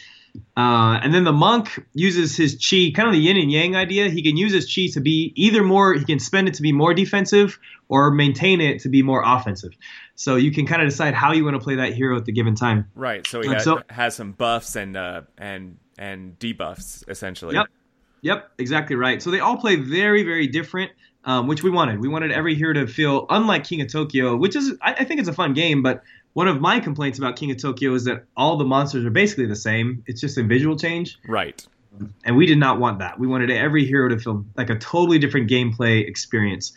Uh, 0.56 1.00
and 1.04 1.14
then 1.14 1.24
the 1.24 1.34
monk 1.34 1.86
uses 1.94 2.36
his 2.36 2.56
chi, 2.56 2.92
kind 2.96 3.08
of 3.08 3.14
the 3.14 3.20
yin 3.20 3.38
and 3.38 3.52
yang 3.52 3.76
idea. 3.76 4.10
He 4.10 4.24
can 4.24 4.38
use 4.38 4.54
his 4.54 4.74
chi 4.74 4.88
to 4.94 5.00
be 5.00 5.34
either 5.36 5.64
more, 5.64 5.94
he 5.94 6.06
can 6.06 6.20
spend 6.20 6.48
it 6.48 6.56
to 6.56 6.62
be 6.62 6.72
more 6.72 6.94
defensive 6.94 7.60
or 7.90 8.12
maintain 8.12 8.62
it 8.62 8.82
to 8.82 8.90
be 8.90 9.02
more 9.02 9.24
offensive. 9.26 9.72
So 10.16 10.36
you 10.36 10.52
can 10.52 10.66
kind 10.66 10.82
of 10.82 10.90
decide 10.90 11.14
how 11.14 11.32
you 11.32 11.44
want 11.46 11.56
to 11.56 11.64
play 11.64 11.76
that 11.76 11.94
hero 11.94 12.18
at 12.18 12.26
the 12.26 12.32
given 12.32 12.56
time. 12.56 12.90
Right, 12.96 13.26
so 13.26 13.42
he 13.42 13.50
has, 13.50 13.64
so- 13.64 13.82
has 13.90 14.16
some 14.16 14.32
buffs 14.32 14.76
and 14.76 14.98
uh, 14.98 15.22
and 15.38 15.78
and 15.98 16.38
debuffs 16.40 17.08
essentially. 17.08 17.56
Yep. 17.56 17.68
Yep, 18.22 18.52
exactly 18.58 18.96
right. 18.96 19.22
So 19.22 19.30
they 19.30 19.40
all 19.40 19.58
play 19.58 19.76
very, 19.76 20.24
very 20.24 20.48
different, 20.48 20.92
um, 21.24 21.48
which 21.48 21.64
we 21.64 21.70
wanted. 21.70 22.00
We 22.00 22.08
wanted 22.08 22.32
every 22.32 22.56
hero 22.56 22.74
to 22.74 22.88
feel 22.88 23.28
unlike 23.30 23.64
King 23.64 23.82
of 23.82 23.92
Tokyo, 23.92 24.36
which 24.36 24.56
is, 24.56 24.74
I, 24.82 24.94
I 24.94 25.04
think 25.04 25.20
it's 25.20 25.30
a 25.30 25.34
fun 25.34 25.54
game, 25.54 25.84
but 25.84 26.02
one 26.38 26.48
of 26.48 26.62
my 26.62 26.80
complaints 26.80 27.18
about 27.18 27.36
King 27.36 27.50
of 27.50 27.58
Tokyo 27.58 27.96
is 27.96 28.04
that 28.04 28.26
all 28.38 28.58
the 28.58 28.64
monsters 28.64 29.04
are 29.04 29.10
basically 29.10 29.48
the 29.48 29.56
same. 29.56 30.04
It's 30.06 30.22
just 30.22 30.38
a 30.38 30.44
visual 30.44 30.78
change. 30.78 31.18
Right. 31.28 31.66
and 32.26 32.38
we 32.38 32.46
did 32.46 32.60
not 32.60 32.80
want 32.80 33.00
that. 33.00 33.20
We 33.20 33.26
wanted 33.26 33.50
every 33.50 33.88
hero 33.88 34.08
to 34.10 34.20
feel 34.20 34.46
like 34.56 34.70
a 34.70 34.78
totally 34.78 35.18
different 35.18 35.50
gameplay 35.50 36.08
experience. 36.08 36.74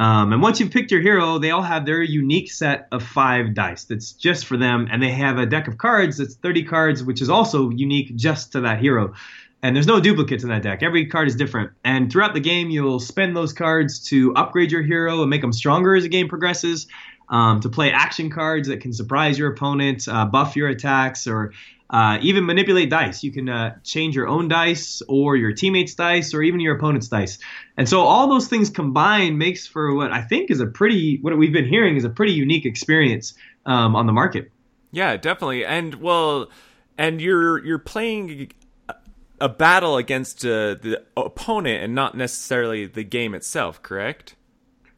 Um, 0.00 0.32
and 0.32 0.42
once 0.42 0.58
you've 0.58 0.72
picked 0.72 0.90
your 0.90 1.02
hero, 1.02 1.38
they 1.38 1.52
all 1.52 1.62
have 1.62 1.86
their 1.86 2.02
unique 2.02 2.50
set 2.50 2.88
of 2.90 3.00
five 3.00 3.54
dice 3.54 3.84
that's 3.84 4.10
just 4.10 4.44
for 4.44 4.56
them, 4.56 4.88
and 4.90 5.00
they 5.00 5.12
have 5.12 5.38
a 5.38 5.46
deck 5.46 5.68
of 5.68 5.78
cards 5.78 6.16
that's 6.16 6.34
30 6.34 6.64
cards, 6.64 7.04
which 7.04 7.22
is 7.22 7.30
also 7.30 7.70
unique 7.70 8.16
just 8.16 8.50
to 8.52 8.62
that 8.62 8.80
hero. 8.80 9.14
And 9.62 9.76
there's 9.76 9.86
no 9.86 10.00
duplicates 10.00 10.42
in 10.42 10.48
that 10.50 10.62
deck. 10.62 10.82
Every 10.82 11.06
card 11.06 11.28
is 11.28 11.36
different. 11.36 11.70
And 11.84 12.10
throughout 12.10 12.34
the 12.34 12.40
game, 12.40 12.70
you'll 12.70 12.98
spend 12.98 13.36
those 13.36 13.52
cards 13.52 14.00
to 14.08 14.34
upgrade 14.34 14.72
your 14.72 14.82
hero 14.82 15.20
and 15.22 15.30
make 15.30 15.42
them 15.42 15.52
stronger 15.52 15.94
as 15.94 16.02
the 16.02 16.08
game 16.08 16.28
progresses. 16.28 16.88
Um, 17.28 17.60
to 17.60 17.68
play 17.68 17.90
action 17.90 18.30
cards 18.30 18.68
that 18.68 18.80
can 18.80 18.92
surprise 18.92 19.36
your 19.36 19.50
opponent, 19.52 20.06
uh, 20.06 20.26
buff 20.26 20.54
your 20.54 20.68
attacks, 20.68 21.26
or 21.26 21.52
uh, 21.90 22.18
even 22.22 22.46
manipulate 22.46 22.88
dice. 22.88 23.24
You 23.24 23.32
can 23.32 23.48
uh, 23.48 23.78
change 23.82 24.14
your 24.14 24.28
own 24.28 24.46
dice 24.48 25.02
or 25.08 25.36
your 25.36 25.52
teammates' 25.52 25.94
dice 25.94 26.34
or 26.34 26.42
even 26.42 26.60
your 26.60 26.76
opponent's 26.76 27.08
dice. 27.08 27.38
And 27.76 27.88
so 27.88 28.02
all 28.02 28.28
those 28.28 28.46
things 28.46 28.70
combined 28.70 29.38
makes 29.38 29.66
for 29.66 29.94
what 29.94 30.12
I 30.12 30.22
think 30.22 30.50
is 30.50 30.60
a 30.60 30.66
pretty, 30.66 31.18
what 31.20 31.36
we've 31.36 31.52
been 31.52 31.68
hearing 31.68 31.96
is 31.96 32.04
a 32.04 32.10
pretty 32.10 32.32
unique 32.32 32.64
experience 32.64 33.34
um, 33.64 33.96
on 33.96 34.06
the 34.06 34.12
market. 34.12 34.50
Yeah, 34.92 35.16
definitely. 35.16 35.64
And 35.64 35.96
well, 35.96 36.48
and 36.96 37.20
you're 37.20 37.62
you're 37.64 37.78
playing 37.78 38.52
a- 38.88 38.94
a 39.40 39.48
battle 39.48 39.96
against 39.96 40.44
uh, 40.46 40.74
the 40.74 41.02
opponent 41.16 41.82
and 41.82 41.94
not 41.94 42.16
necessarily 42.16 42.86
the 42.86 43.04
game 43.04 43.34
itself, 43.34 43.82
correct? 43.82 44.36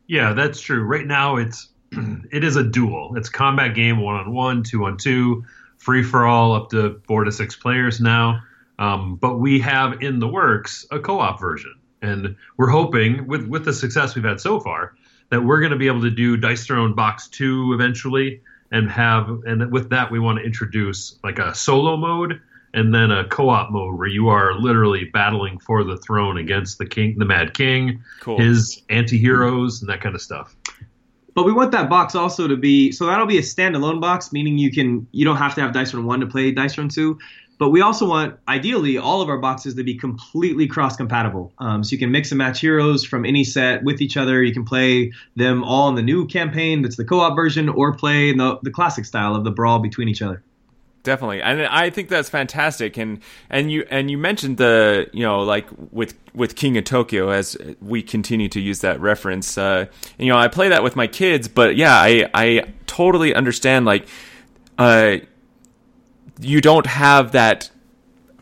Yeah, 0.06 0.35
that's 0.35 0.61
true. 0.61 0.82
Right 0.82 1.06
now, 1.06 1.37
it's 1.37 1.68
it 2.33 2.45
is 2.45 2.57
a 2.57 2.62
duel. 2.64 3.14
It's 3.16 3.28
a 3.28 3.33
combat 3.33 3.75
game, 3.75 4.00
one 4.00 4.16
on 4.16 4.33
one, 4.33 4.62
two 4.62 4.85
on 4.85 4.97
two, 4.97 5.45
free 5.78 6.02
for 6.02 6.26
all, 6.26 6.52
up 6.54 6.71
to 6.71 7.00
four 7.07 7.25
to 7.25 7.33
six 7.33 7.57
players 7.57 8.00
now. 8.00 8.40
Um, 8.78 9.16
but 9.16 9.38
we 9.38 9.59
have 9.61 10.02
in 10.02 10.21
the 10.21 10.28
works 10.28 10.87
a 10.90 10.99
co-op 11.00 11.40
version, 11.40 11.75
and 12.00 12.37
we're 12.57 12.68
hoping 12.71 13.26
with 13.26 13.47
with 13.49 13.64
the 13.64 13.73
success 13.73 14.14
we've 14.14 14.25
had 14.25 14.40
so 14.40 14.61
far 14.61 14.95
that 15.30 15.42
we're 15.42 15.61
going 15.61 15.73
to 15.73 15.78
be 15.78 15.88
able 15.88 16.02
to 16.02 16.11
do 16.11 16.37
Dice 16.37 16.64
Throne 16.64 16.95
Box 16.95 17.28
Two 17.28 17.73
eventually, 17.73 18.40
and 18.71 18.88
have 18.90 19.28
and 19.47 19.73
with 19.73 19.90
that 19.90 20.11
we 20.12 20.18
want 20.21 20.38
to 20.38 20.45
introduce 20.45 21.18
like 21.25 21.38
a 21.38 21.54
solo 21.54 21.97
mode 21.97 22.40
and 22.75 22.95
then 22.95 23.11
a 23.11 23.25
co-op 23.26 23.71
mode 23.71 23.99
where 23.99 24.07
you 24.09 24.28
are 24.28 24.54
literally 24.54 25.04
battling 25.07 25.59
for 25.59 25.85
the 25.85 25.97
throne 25.97 26.37
against 26.37 26.78
the 26.78 26.87
king, 26.87 27.16
the 27.18 27.25
Mad 27.25 27.54
King, 27.54 28.02
Cool. 28.21 28.38
his 28.38 28.83
anti-heroes, 28.90 29.80
and 29.80 29.88
that 29.88 30.02
kind 30.02 30.14
of 30.14 30.21
stuff. 30.21 30.54
But 31.38 31.45
we 31.45 31.52
want 31.52 31.71
that 31.71 31.88
box 31.88 32.16
also 32.16 32.49
to 32.49 32.57
be 32.57 32.90
so 32.90 33.07
that'll 33.07 33.25
be 33.25 33.38
a 33.38 33.42
standalone 33.42 34.00
box, 34.00 34.33
meaning 34.33 34.59
you 34.59 34.73
can 34.73 35.07
you 35.12 35.25
don't 35.25 35.37
have 35.37 35.54
to 35.54 35.61
have 35.61 35.73
Dice 35.73 35.92
Throne 35.92 36.04
One 36.04 36.18
to 36.18 36.26
play 36.26 36.50
Dice 36.50 36.75
Throne 36.75 36.88
Two. 36.88 37.16
But 37.59 37.71
we 37.71 37.80
also 37.80 38.09
want, 38.09 38.37
ideally, 38.49 38.99
all 38.99 39.23
of 39.23 39.28
our 39.28 39.38
boxes 39.38 39.76
to 39.76 39.85
be 39.85 39.95
completely 39.95 40.66
cross 40.66 40.97
compatible. 40.97 41.52
Um, 41.61 41.85
so 41.85 41.92
you 41.92 41.99
can 42.00 42.11
mix 42.11 42.33
and 42.33 42.38
match 42.38 42.61
heroes 42.61 43.04
from 43.04 43.25
any 43.25 43.45
set 43.45 43.85
with 43.85 44.00
each 44.00 44.16
other. 44.16 44.42
You 44.42 44.52
can 44.52 44.64
play 44.64 45.12
them 45.37 45.62
all 45.62 45.88
in 45.88 45.95
the 45.95 46.02
new 46.02 46.26
campaign, 46.26 46.83
that's 46.83 46.97
the 46.97 47.04
co 47.04 47.21
op 47.21 47.37
version, 47.37 47.68
or 47.68 47.95
play 47.95 48.30
in 48.30 48.38
the, 48.38 48.59
the 48.64 48.73
classic 48.73 49.04
style 49.04 49.37
of 49.37 49.45
the 49.45 49.52
brawl 49.52 49.78
between 49.78 50.09
each 50.09 50.23
other 50.23 50.42
definitely 51.02 51.40
and 51.40 51.62
i 51.67 51.88
think 51.88 52.09
that's 52.09 52.28
fantastic 52.28 52.97
and 52.97 53.21
and 53.49 53.71
you 53.71 53.87
and 53.90 54.11
you 54.11 54.19
mentioned 54.19 54.57
the 54.57 55.09
you 55.12 55.23
know 55.23 55.40
like 55.40 55.67
with 55.90 56.14
with 56.35 56.57
king 56.57 56.76
of 56.76 56.85
tokyo 56.85 57.31
as 57.31 57.57
we 57.81 58.02
continue 58.02 58.49
to 58.49 58.61
use 58.61 58.81
that 58.81 59.00
reference 59.00 59.57
uh 59.57 59.87
you 60.19 60.26
know 60.26 60.37
i 60.37 60.49
play 60.49 60.69
that 60.69 60.83
with 60.83 60.97
my 60.97 61.07
kids 61.07 61.49
but 61.49 61.76
yeah 61.76 61.95
i 61.95 62.28
i 62.35 62.64
totally 62.87 63.35
understand 63.35 63.87
like 63.87 64.07
uh 64.76 65.17
you 66.40 66.61
don't 66.61 66.87
have 66.87 67.33
that 67.33 67.71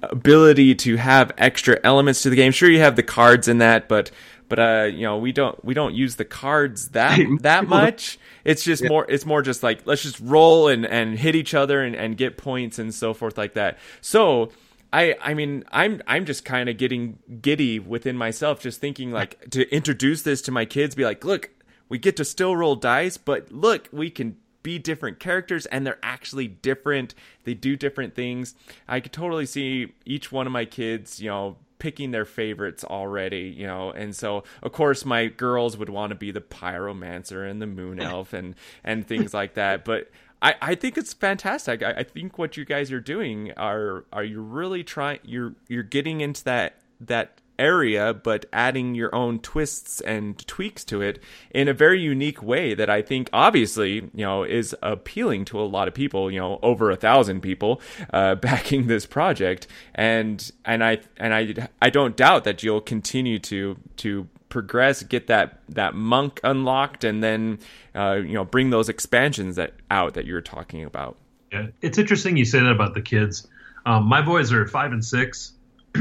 ability 0.03 0.75
to 0.75 0.97
have 0.97 1.33
extra 1.39 1.79
elements 1.83 2.23
to 2.23 2.31
the 2.31 2.37
game. 2.37 2.53
Sure, 2.53 2.71
you 2.71 2.81
have 2.81 2.97
the 2.97 3.03
cards 3.03 3.49
in 3.49 3.59
that, 3.59 3.89
but 3.89 4.11
but 4.49 4.59
uh, 4.59 4.89
you 4.91 5.03
know 5.03 5.19
we 5.19 5.33
don't 5.33 5.63
we 5.65 5.75
don't 5.75 5.95
use 5.95 6.17
the 6.17 6.25
cards 6.25 6.89
that 6.91 7.19
that 7.41 7.69
much. 7.69 8.19
It's 8.47 8.65
just 8.65 8.83
yeah. 8.83 8.88
more 8.88 9.07
it's 9.09 9.26
more 9.26 9.43
just 9.43 9.62
like 9.62 9.87
let's 9.87 10.03
just 10.03 10.21
roll 10.21 10.69
and 10.69 10.87
and 10.87 11.19
hit 11.19 11.35
each 11.35 11.55
other 11.55 11.83
and 11.83 11.95
and 11.95 12.17
get 12.17 12.37
points 12.37 12.79
and 12.79 12.95
so 12.95 13.15
forth 13.15 13.37
like 13.37 13.55
that. 13.55 13.79
So. 14.00 14.53
I, 14.93 15.17
I 15.21 15.35
mean 15.35 15.65
I'm 15.73 16.00
I'm 16.07 16.25
just 16.25 16.45
kind 16.45 16.69
of 16.69 16.79
getting 16.79 17.19
giddy 17.43 17.81
within 17.81 18.17
myself 18.17 18.61
just 18.61 18.81
thinking 18.81 19.11
like 19.11 19.50
to 19.50 19.69
introduce 19.75 20.23
this 20.23 20.41
to 20.43 20.53
my 20.53 20.65
kids 20.65 20.95
be 20.95 21.05
like 21.05 21.25
look 21.25 21.50
we 21.88 21.99
get 21.99 22.17
to 22.17 22.25
still 22.25 22.57
roll 22.57 22.76
dice 22.76 23.17
but 23.19 23.50
look 23.50 23.88
we 23.91 24.11
can 24.11 24.37
be 24.67 24.81
different 24.81 25.21
characters 25.21 25.65
and 25.67 25.87
they're 25.87 26.00
actually 26.03 26.49
different. 26.49 27.15
They 27.45 27.55
do 27.55 27.76
different 27.76 28.17
things. 28.17 28.57
I 28.88 28.99
could 28.99 29.12
totally 29.12 29.47
see 29.47 29.93
each 30.05 30.33
one 30.33 30.45
of 30.49 30.53
my 30.53 30.65
kids, 30.65 31.21
you 31.21 31.31
know, 31.31 31.57
picking 31.78 32.11
their 32.11 32.25
favorites 32.25 32.85
already, 32.85 33.54
you 33.56 33.66
know, 33.66 33.90
and 33.90 34.14
so 34.14 34.45
of 34.62 34.73
course 34.73 35.04
my 35.04 35.26
girls 35.26 35.76
would 35.76 35.88
want 35.88 36.11
to 36.11 36.14
be 36.14 36.30
the 36.30 36.40
pyromancer 36.40 37.49
and 37.49 37.61
the 37.61 37.66
moon 37.66 38.00
elf 38.00 38.33
and 38.33 38.54
and 38.85 39.06
things 39.06 39.35
like 39.35 39.54
that. 39.54 39.85
But 39.85 40.11
I, 40.42 40.54
I 40.61 40.75
think 40.75 40.99
it's 40.99 41.12
fantastic. 41.12 41.83
I, 41.83 41.90
I 41.92 42.02
think 42.02 42.38
what 42.38 42.56
you 42.56 42.64
guys 42.64 42.92
are 42.92 43.00
doing 43.00 43.52
are 43.56 44.04
are 44.12 44.25
you 44.25 44.40
really 44.40 44.85
trying 44.85 45.21
you're 45.25 45.54
you're 45.68 45.83
getting 45.83 46.21
into 46.21 46.45
that 46.45 46.80
that 47.00 47.40
area, 47.59 48.15
but 48.15 48.47
adding 48.53 48.95
your 48.95 49.15
own 49.15 49.39
twists 49.39 50.01
and 50.01 50.39
tweaks 50.47 50.85
to 50.85 51.03
it 51.03 51.23
in 51.51 51.69
a 51.69 51.75
very 51.75 52.01
unique 52.01 52.43
way 52.43 52.75
that 52.75 52.91
I 52.91 53.03
think 53.03 53.29
obviously, 53.33 53.95
you 54.15 54.25
know, 54.25 54.45
is 54.45 54.75
appealing 54.83 55.45
to 55.47 55.61
a 55.61 55.63
lot 55.63 55.89
of 55.89 55.95
people, 55.95 56.31
you 56.31 56.39
know, 56.39 56.59
over 56.63 56.91
a 56.91 56.97
thousand 56.97 57.41
people 57.41 57.81
uh, 58.13 58.35
backing 58.47 58.87
this 58.87 59.07
project. 59.07 59.67
And 59.95 60.51
and 60.65 60.83
I 60.85 61.01
and 61.17 61.35
I 61.35 61.69
I 61.81 61.91
don't 61.91 62.17
doubt 62.17 62.45
that 62.45 62.63
you'll 62.63 62.81
continue 62.81 63.39
to 63.41 63.77
to 63.97 64.29
progress, 64.49 65.03
get 65.03 65.27
that 65.27 65.61
that 65.69 65.95
monk 65.95 66.41
unlocked, 66.45 67.05
and 67.05 67.23
then 67.23 67.59
uh, 67.95 68.15
you 68.15 68.35
know 68.35 68.45
bring 68.45 68.71
those 68.71 68.89
expansions 68.89 69.57
that 69.57 69.75
out 69.91 70.15
that 70.15 70.27
you're 70.27 70.41
talking 70.41 70.85
about. 70.85 71.17
Yeah, 71.53 71.69
it's 71.83 71.99
interesting 71.99 72.37
you 72.37 72.45
say 72.45 72.61
that 72.61 72.71
about 72.71 72.95
the 72.95 73.03
kids. 73.03 73.47
Um, 73.85 74.07
my 74.07 74.21
boys 74.23 74.53
are 74.53 74.67
five 74.67 74.93
and 74.93 75.05
six, 75.05 75.53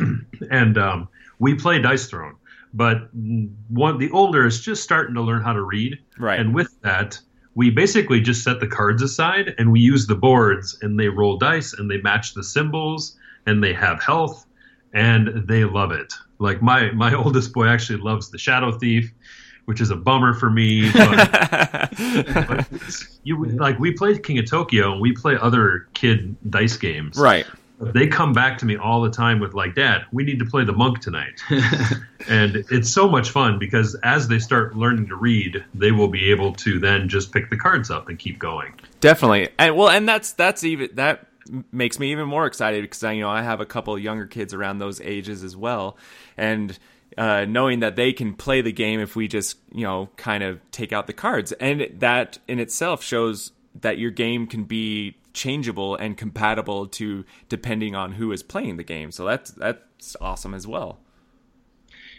and 0.52 0.78
um, 0.78 1.10
we 1.39 1.56
play 1.56 1.80
Dice 1.80 2.08
Throne, 2.08 2.36
but 2.74 3.10
one 3.70 3.98
the 3.98 4.10
older 4.12 4.46
is 4.46 4.62
just 4.62 4.84
starting 4.84 5.15
to 5.15 5.22
learn 5.22 5.42
how 5.42 5.54
to 5.54 5.62
read. 5.62 5.98
Right. 6.18 6.39
And 6.39 6.54
with 6.54 6.80
that, 6.82 7.20
we 7.56 7.70
basically 7.70 8.20
just 8.20 8.44
set 8.44 8.60
the 8.60 8.68
cards 8.68 9.01
aside 9.01 9.56
and 9.58 9.72
we 9.72 9.80
use 9.80 10.08
the 10.08 10.15
boards 10.15 10.77
and 10.82 11.00
they 11.00 11.08
roll 11.08 11.38
dice 11.38 11.74
and 11.74 11.89
they 11.89 11.98
match 12.01 12.34
the 12.34 12.44
symbols 12.44 13.18
and 13.46 13.63
they 13.63 13.74
have 13.74 14.01
health 14.04 14.46
and 14.94 15.48
they 15.48 15.63
love 15.63 15.92
it. 15.92 16.13
Like 16.39 16.62
my 16.62 16.92
my 16.92 17.13
oldest 17.24 17.54
boy 17.54 17.68
actually 17.68 18.00
loves 18.00 18.30
the 18.30 18.38
Shadow 18.38 18.72
Thief, 18.72 19.12
which 19.65 19.80
is 19.80 19.89
a 19.89 19.96
bummer 19.96 20.34
for 20.34 20.50
me. 20.50 20.92
But, 20.92 21.30
but 21.92 22.70
you 23.24 23.44
like 23.46 23.80
we 23.80 23.92
play 23.92 24.18
King 24.18 24.38
of 24.39 24.50
Tokyo 24.50 24.92
and 24.92 25.01
we 25.01 25.13
play 25.13 25.38
other 25.39 25.88
kid 25.94 26.36
dice 26.50 26.77
games. 26.77 27.18
Right 27.18 27.46
they 27.79 28.08
come 28.08 28.34
back 28.34 28.58
to 28.60 28.65
me 28.65 28.77
all 28.77 29.01
the 29.01 29.10
time 29.10 29.39
with 29.39 29.53
like 29.53 29.75
dad 29.75 30.05
we 30.12 30.24
need 30.24 30.39
to 30.39 30.46
play 30.46 30.63
the 30.63 30.74
monk 30.74 31.00
tonight. 31.00 31.41
And 32.27 32.65
it's 32.72 32.89
so 32.89 33.08
much 33.08 33.29
fun 33.29 33.60
because 33.60 33.96
as 34.01 34.27
they 34.27 34.39
start 34.39 34.75
learning 34.75 35.10
to 35.10 35.15
read 35.15 35.63
they 35.75 35.91
will 35.91 36.08
be 36.08 36.32
able 36.32 36.53
to 36.53 36.79
then 36.79 37.08
just 37.08 37.32
pick 37.32 37.51
the 37.51 37.58
cards 37.58 37.91
up 37.91 38.10
and 38.10 38.17
keep 38.17 38.39
going. 38.39 38.74
Definitely. 39.00 39.50
And 39.60 39.75
well 39.75 39.89
and 39.89 40.08
that's 40.08 40.34
that's 40.34 40.63
even 40.63 40.89
that 40.94 41.27
makes 41.72 42.00
me 42.00 42.12
even 42.12 42.27
more 42.27 42.48
excited 42.48 42.82
because 42.82 43.03
I, 43.03 43.12
you 43.12 43.22
know 43.22 43.29
I 43.29 43.44
have 43.44 43.62
a 43.62 43.65
couple 43.65 43.98
younger 44.00 44.25
kids 44.25 44.53
around 44.53 44.79
those 44.79 45.00
ages 45.01 45.44
as 45.44 45.55
well. 45.55 45.98
And 46.36 46.77
uh, 47.17 47.46
knowing 47.46 47.79
that 47.82 47.96
they 47.96 48.12
can 48.12 48.34
play 48.34 48.62
the 48.62 48.72
game 48.72 49.00
if 49.00 49.15
we 49.15 49.27
just 49.27 49.58
you 49.72 49.84
know 49.84 50.10
kind 50.17 50.44
of 50.44 50.60
take 50.72 50.91
out 50.94 51.08
the 51.08 51.13
cards. 51.13 51.51
And 51.53 51.88
that 52.00 52.39
in 52.48 52.60
itself 52.60 53.03
shows 53.03 53.51
that 53.82 53.98
your 53.98 54.12
game 54.12 54.48
can 54.48 54.63
be 54.63 55.17
changeable 55.36 55.96
and 55.96 56.18
compatible 56.18 56.88
to 56.88 57.25
depending 57.50 57.94
on 57.94 58.13
who 58.13 58.32
is 58.32 58.42
playing 58.42 58.77
the 58.77 58.84
game. 58.84 59.12
So 59.12 59.25
that's 59.25 59.51
that's 59.51 60.15
awesome 60.20 60.56
as 60.56 60.65
well. 60.65 61.00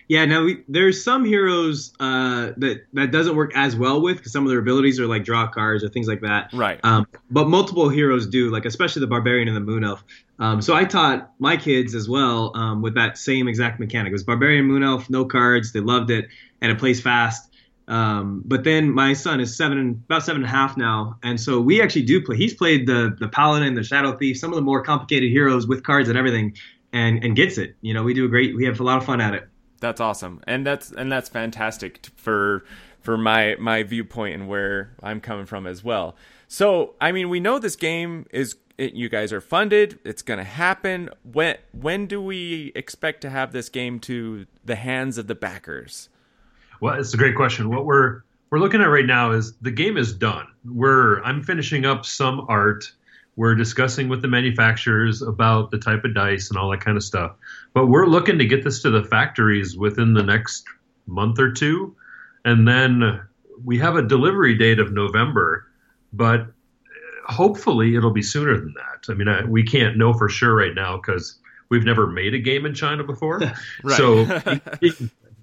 Yeah, 0.08 0.24
now 0.24 0.44
we, 0.44 0.62
there's 0.68 1.02
some 1.02 1.24
heroes 1.24 1.92
uh, 1.98 2.52
that 2.58 2.84
that 2.92 3.10
doesn't 3.10 3.34
work 3.34 3.50
as 3.56 3.74
well 3.74 4.00
with 4.00 4.18
because 4.18 4.30
some 4.30 4.44
of 4.44 4.50
their 4.50 4.60
abilities 4.60 5.00
are 5.00 5.06
like 5.06 5.24
draw 5.24 5.48
cards 5.48 5.82
or 5.82 5.88
things 5.88 6.06
like 6.06 6.20
that. 6.20 6.50
Right. 6.52 6.78
Um, 6.84 7.08
but 7.28 7.48
multiple 7.48 7.88
heroes 7.88 8.28
do, 8.28 8.50
like 8.50 8.66
especially 8.66 9.00
the 9.00 9.08
barbarian 9.08 9.48
and 9.48 9.56
the 9.56 9.60
moon 9.60 9.82
elf. 9.82 10.04
Um, 10.38 10.62
so 10.62 10.74
I 10.74 10.84
taught 10.84 11.32
my 11.40 11.56
kids 11.56 11.94
as 11.96 12.08
well 12.08 12.52
um, 12.54 12.82
with 12.82 12.94
that 12.94 13.18
same 13.18 13.48
exact 13.48 13.80
mechanic. 13.80 14.10
It 14.10 14.12
was 14.12 14.22
barbarian, 14.22 14.66
moon 14.66 14.84
elf, 14.84 15.10
no 15.10 15.24
cards. 15.24 15.72
They 15.72 15.80
loved 15.80 16.10
it, 16.10 16.28
and 16.60 16.70
it 16.70 16.78
plays 16.78 17.00
fast. 17.00 17.50
Um, 17.88 18.42
but 18.44 18.64
then 18.64 18.90
my 18.90 19.12
son 19.12 19.40
is 19.40 19.56
seven, 19.56 19.78
and, 19.78 20.02
about 20.06 20.24
seven 20.24 20.42
and 20.42 20.50
a 20.50 20.52
half 20.52 20.76
now, 20.76 21.18
and 21.22 21.40
so 21.40 21.60
we 21.60 21.80
actually 21.80 22.02
do 22.02 22.20
play. 22.20 22.36
He's 22.36 22.54
played 22.54 22.86
the 22.86 23.16
the 23.18 23.28
paladin, 23.28 23.74
the 23.74 23.84
shadow 23.84 24.16
thief, 24.16 24.38
some 24.38 24.50
of 24.50 24.56
the 24.56 24.62
more 24.62 24.82
complicated 24.82 25.30
heroes 25.30 25.68
with 25.68 25.84
cards 25.84 26.08
and 26.08 26.18
everything, 26.18 26.56
and 26.92 27.22
and 27.22 27.36
gets 27.36 27.58
it. 27.58 27.76
You 27.82 27.94
know, 27.94 28.02
we 28.02 28.12
do 28.12 28.24
a 28.24 28.28
great. 28.28 28.56
We 28.56 28.64
have 28.64 28.80
a 28.80 28.82
lot 28.82 28.98
of 28.98 29.04
fun 29.04 29.20
at 29.20 29.34
it. 29.34 29.48
That's 29.78 30.00
awesome, 30.00 30.40
and 30.48 30.66
that's 30.66 30.90
and 30.90 31.12
that's 31.12 31.28
fantastic 31.28 32.08
for 32.16 32.64
for 33.00 33.16
my 33.16 33.54
my 33.60 33.84
viewpoint 33.84 34.34
and 34.34 34.48
where 34.48 34.90
I'm 35.00 35.20
coming 35.20 35.46
from 35.46 35.66
as 35.66 35.84
well. 35.84 36.16
So, 36.48 36.94
I 37.00 37.12
mean, 37.12 37.28
we 37.28 37.40
know 37.40 37.58
this 37.58 37.76
game 37.76 38.26
is 38.32 38.56
it, 38.78 38.94
you 38.94 39.08
guys 39.08 39.32
are 39.32 39.40
funded. 39.40 39.98
It's 40.04 40.22
going 40.22 40.38
to 40.38 40.44
happen. 40.44 41.10
When 41.22 41.56
when 41.72 42.06
do 42.06 42.20
we 42.20 42.72
expect 42.74 43.20
to 43.22 43.30
have 43.30 43.52
this 43.52 43.68
game 43.68 44.00
to 44.00 44.46
the 44.64 44.76
hands 44.76 45.18
of 45.18 45.28
the 45.28 45.34
backers? 45.34 46.08
Well, 46.80 46.94
it's 46.98 47.14
a 47.14 47.16
great 47.16 47.36
question. 47.36 47.70
What 47.70 47.84
we're 47.84 48.22
we're 48.50 48.58
looking 48.58 48.80
at 48.80 48.86
right 48.86 49.06
now 49.06 49.32
is 49.32 49.56
the 49.58 49.70
game 49.70 49.96
is 49.96 50.12
done. 50.12 50.46
We're 50.64 51.22
I'm 51.22 51.42
finishing 51.42 51.84
up 51.84 52.06
some 52.06 52.46
art. 52.48 52.92
We're 53.36 53.54
discussing 53.54 54.08
with 54.08 54.22
the 54.22 54.28
manufacturers 54.28 55.20
about 55.20 55.70
the 55.70 55.78
type 55.78 56.04
of 56.04 56.14
dice 56.14 56.48
and 56.48 56.58
all 56.58 56.70
that 56.70 56.80
kind 56.80 56.96
of 56.96 57.02
stuff. 57.02 57.32
But 57.74 57.86
we're 57.86 58.06
looking 58.06 58.38
to 58.38 58.46
get 58.46 58.64
this 58.64 58.82
to 58.82 58.90
the 58.90 59.04
factories 59.04 59.76
within 59.76 60.14
the 60.14 60.22
next 60.22 60.64
month 61.06 61.38
or 61.38 61.52
two. 61.52 61.94
And 62.44 62.66
then 62.66 63.20
we 63.62 63.78
have 63.78 63.96
a 63.96 64.02
delivery 64.02 64.56
date 64.56 64.78
of 64.78 64.92
November, 64.92 65.66
but 66.12 66.46
hopefully 67.26 67.94
it'll 67.94 68.12
be 68.12 68.22
sooner 68.22 68.56
than 68.56 68.74
that. 68.74 69.12
I 69.12 69.14
mean, 69.14 69.28
I, 69.28 69.44
we 69.44 69.64
can't 69.64 69.96
know 69.96 70.14
for 70.14 70.28
sure 70.28 70.54
right 70.54 70.74
now 70.74 70.96
because 70.96 71.38
we've 71.68 71.84
never 71.84 72.06
made 72.06 72.34
a 72.34 72.38
game 72.38 72.64
in 72.64 72.74
China 72.74 73.04
before. 73.04 73.38
right. 73.82 73.96
So 73.96 74.24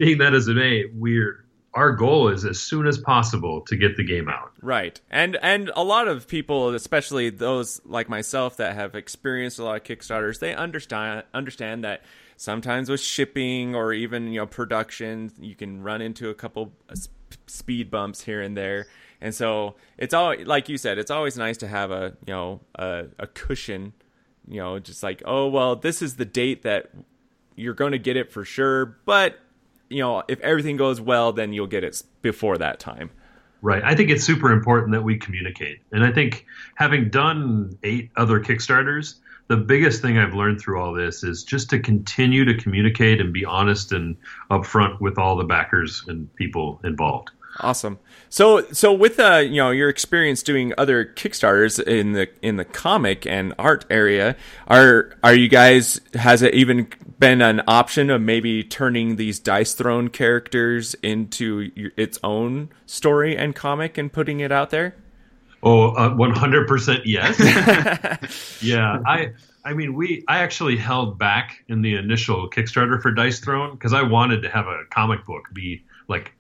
being 0.03 0.17
that 0.19 0.33
as 0.33 0.47
it 0.47 0.55
may, 0.55 0.85
we're 0.93 1.43
our 1.75 1.91
goal 1.91 2.29
is 2.29 2.45
as 2.45 2.59
soon 2.59 2.85
as 2.85 2.99
possible 2.99 3.61
to 3.61 3.75
get 3.75 3.97
the 3.97 4.03
game 4.03 4.29
out. 4.29 4.51
Right. 4.61 4.99
And 5.09 5.37
and 5.41 5.71
a 5.75 5.83
lot 5.83 6.07
of 6.07 6.27
people, 6.27 6.69
especially 6.75 7.29
those 7.29 7.81
like 7.85 8.09
myself 8.09 8.57
that 8.57 8.75
have 8.75 8.95
experienced 8.95 9.59
a 9.59 9.63
lot 9.63 9.77
of 9.77 9.83
Kickstarters, 9.83 10.39
they 10.39 10.53
understand 10.53 11.23
understand 11.33 11.83
that 11.83 12.03
sometimes 12.37 12.89
with 12.89 12.99
shipping 12.99 13.75
or 13.75 13.91
even, 13.93 14.27
you 14.27 14.39
know, 14.39 14.45
production, 14.45 15.31
you 15.39 15.55
can 15.55 15.81
run 15.81 16.01
into 16.01 16.29
a 16.29 16.35
couple 16.35 16.73
speed 17.47 17.89
bumps 17.89 18.23
here 18.23 18.41
and 18.41 18.55
there. 18.55 18.85
And 19.19 19.33
so 19.33 19.75
it's 19.97 20.13
all 20.13 20.35
like 20.45 20.69
you 20.69 20.77
said, 20.77 20.99
it's 20.99 21.11
always 21.11 21.37
nice 21.37 21.57
to 21.57 21.67
have 21.67 21.89
a, 21.89 22.15
you 22.27 22.33
know, 22.33 22.59
a, 22.75 23.05
a 23.17 23.25
cushion, 23.25 23.93
you 24.47 24.59
know, 24.59 24.77
just 24.77 25.01
like, 25.01 25.23
oh 25.25 25.47
well, 25.47 25.75
this 25.75 26.03
is 26.03 26.17
the 26.17 26.25
date 26.25 26.61
that 26.63 26.91
you're 27.55 27.73
going 27.73 27.93
to 27.93 27.99
get 27.99 28.15
it 28.15 28.31
for 28.31 28.45
sure, 28.45 28.97
but 29.05 29.39
you 29.93 30.01
know, 30.01 30.23
if 30.27 30.39
everything 30.41 30.77
goes 30.77 30.99
well, 30.99 31.31
then 31.31 31.53
you'll 31.53 31.67
get 31.67 31.83
it 31.83 32.01
before 32.21 32.57
that 32.57 32.79
time. 32.79 33.09
Right. 33.61 33.81
I 33.83 33.95
think 33.95 34.09
it's 34.09 34.23
super 34.23 34.51
important 34.51 34.91
that 34.91 35.03
we 35.03 35.17
communicate. 35.17 35.79
And 35.93 36.03
I 36.03 36.11
think 36.11 36.45
having 36.75 37.09
done 37.09 37.77
eight 37.83 38.11
other 38.17 38.41
Kickstarters, 38.41 39.15
the 39.47 39.57
biggest 39.57 40.01
thing 40.01 40.17
I've 40.17 40.33
learned 40.33 40.59
through 40.59 40.81
all 40.81 40.93
this 40.93 41.23
is 41.23 41.43
just 41.43 41.69
to 41.69 41.79
continue 41.79 42.43
to 42.45 42.55
communicate 42.55 43.21
and 43.21 43.31
be 43.31 43.45
honest 43.45 43.93
and 43.93 44.17
upfront 44.51 44.99
with 44.99 45.17
all 45.17 45.37
the 45.37 45.43
backers 45.45 46.03
and 46.07 46.33
people 46.35 46.81
involved. 46.83 47.31
Awesome. 47.59 47.99
So, 48.29 48.65
so 48.71 48.91
with 48.91 49.19
uh, 49.19 49.37
you 49.37 49.57
know 49.57 49.69
your 49.69 49.89
experience 49.89 50.41
doing 50.41 50.73
other 50.77 51.05
Kickstarters 51.05 51.81
in 51.81 52.13
the 52.13 52.29
in 52.41 52.57
the 52.57 52.65
comic 52.65 53.27
and 53.27 53.53
art 53.59 53.85
area, 53.89 54.35
are 54.67 55.15
are 55.23 55.35
you 55.35 55.47
guys 55.47 56.01
has 56.15 56.41
it 56.41 56.53
even 56.55 56.87
been 57.19 57.41
an 57.41 57.61
option 57.67 58.09
of 58.09 58.21
maybe 58.21 58.63
turning 58.63 59.17
these 59.17 59.39
Dice 59.39 59.73
Throne 59.73 60.09
characters 60.09 60.95
into 60.95 61.71
your, 61.75 61.91
its 61.95 62.17
own 62.23 62.69
story 62.87 63.37
and 63.37 63.55
comic 63.55 63.97
and 63.97 64.11
putting 64.11 64.39
it 64.39 64.51
out 64.51 64.71
there? 64.71 64.95
Oh, 65.61 65.91
uh, 65.95 66.15
one 66.15 66.31
hundred 66.31 66.67
percent 66.67 67.05
yes. 67.05 67.39
yeah, 68.63 68.99
I 69.05 69.33
I 69.63 69.73
mean 69.73 69.93
we 69.93 70.23
I 70.27 70.39
actually 70.39 70.75
held 70.75 71.19
back 71.19 71.63
in 71.67 71.83
the 71.83 71.95
initial 71.97 72.49
Kickstarter 72.49 72.99
for 72.99 73.11
Dice 73.11 73.39
Throne 73.39 73.73
because 73.73 73.93
I 73.93 74.01
wanted 74.01 74.41
to 74.41 74.49
have 74.49 74.65
a 74.65 74.85
comic 74.89 75.23
book 75.25 75.49
be 75.53 75.83
like 76.07 76.33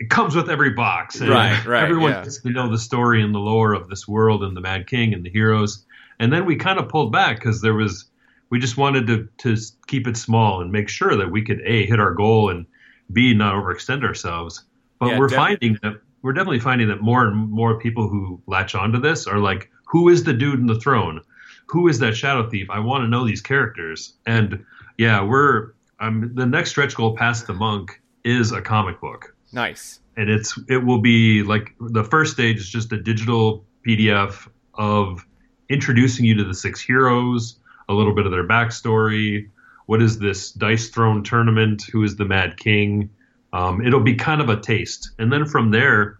it 0.00 0.08
comes 0.08 0.34
with 0.34 0.48
every 0.48 0.70
box. 0.70 1.20
And 1.20 1.28
right, 1.28 1.64
right. 1.66 1.84
Everyone 1.84 2.12
yeah. 2.12 2.24
gets 2.24 2.40
to 2.40 2.50
know 2.50 2.70
the 2.70 2.78
story 2.78 3.22
and 3.22 3.34
the 3.34 3.38
lore 3.38 3.74
of 3.74 3.88
this 3.88 4.08
world 4.08 4.42
and 4.42 4.56
the 4.56 4.60
Mad 4.60 4.86
King 4.86 5.12
and 5.12 5.22
the 5.22 5.30
heroes. 5.30 5.84
And 6.18 6.32
then 6.32 6.46
we 6.46 6.56
kind 6.56 6.78
of 6.78 6.88
pulled 6.88 7.12
back 7.12 7.36
because 7.36 7.60
there 7.60 7.74
was, 7.74 8.06
we 8.48 8.58
just 8.58 8.78
wanted 8.78 9.06
to 9.06 9.28
to 9.38 9.62
keep 9.86 10.08
it 10.08 10.16
small 10.16 10.62
and 10.62 10.72
make 10.72 10.88
sure 10.88 11.16
that 11.16 11.30
we 11.30 11.42
could 11.42 11.60
a 11.64 11.86
hit 11.86 12.00
our 12.00 12.14
goal 12.14 12.48
and 12.48 12.66
b 13.12 13.34
not 13.34 13.54
overextend 13.54 14.02
ourselves. 14.02 14.64
But 14.98 15.10
Yeah, 15.10 15.18
we're 15.18 15.28
def- 15.28 15.36
finding 15.36 15.78
that 15.82 16.00
we're 16.22 16.32
definitely 16.32 16.60
finding 16.60 16.88
that 16.88 17.02
more 17.02 17.26
and 17.26 17.50
more 17.50 17.78
people 17.78 18.08
who 18.08 18.40
latch 18.46 18.74
onto 18.74 18.98
this 19.00 19.26
are 19.26 19.38
like, 19.38 19.70
who 19.84 20.08
is 20.08 20.24
the 20.24 20.32
dude 20.32 20.58
in 20.58 20.66
the 20.66 20.80
throne? 20.80 21.20
Who 21.66 21.88
is 21.88 21.98
that 22.00 22.16
shadow 22.16 22.48
thief? 22.48 22.68
I 22.70 22.80
want 22.80 23.04
to 23.04 23.08
know 23.08 23.26
these 23.26 23.40
characters. 23.40 24.14
And 24.26 24.64
yeah, 24.98 25.22
we're 25.22 25.72
um, 26.00 26.32
the 26.34 26.46
next 26.46 26.70
stretch 26.70 26.94
goal 26.94 27.16
past 27.16 27.46
the 27.46 27.52
monk 27.52 28.00
is 28.24 28.52
a 28.52 28.62
comic 28.62 29.00
book 29.00 29.34
Nice. 29.52 30.00
and 30.16 30.28
it's 30.30 30.58
it 30.68 30.84
will 30.84 31.00
be 31.00 31.42
like 31.42 31.74
the 31.80 32.04
first 32.04 32.32
stage 32.32 32.58
is 32.58 32.68
just 32.68 32.92
a 32.92 33.00
digital 33.00 33.64
PDF 33.86 34.48
of 34.74 35.26
introducing 35.68 36.24
you 36.24 36.34
to 36.34 36.44
the 36.44 36.54
six 36.54 36.80
heroes, 36.80 37.58
a 37.88 37.94
little 37.94 38.14
bit 38.14 38.26
of 38.26 38.32
their 38.32 38.46
backstory. 38.46 39.48
What 39.86 40.02
is 40.02 40.18
this 40.18 40.52
dice 40.52 40.88
throne 40.90 41.24
tournament? 41.24 41.82
Who 41.92 42.04
is 42.04 42.16
the 42.16 42.24
Mad 42.24 42.56
King? 42.56 43.10
Um, 43.52 43.84
it'll 43.84 44.00
be 44.04 44.14
kind 44.14 44.40
of 44.40 44.48
a 44.48 44.60
taste, 44.60 45.10
and 45.18 45.32
then 45.32 45.44
from 45.44 45.72
there, 45.72 46.19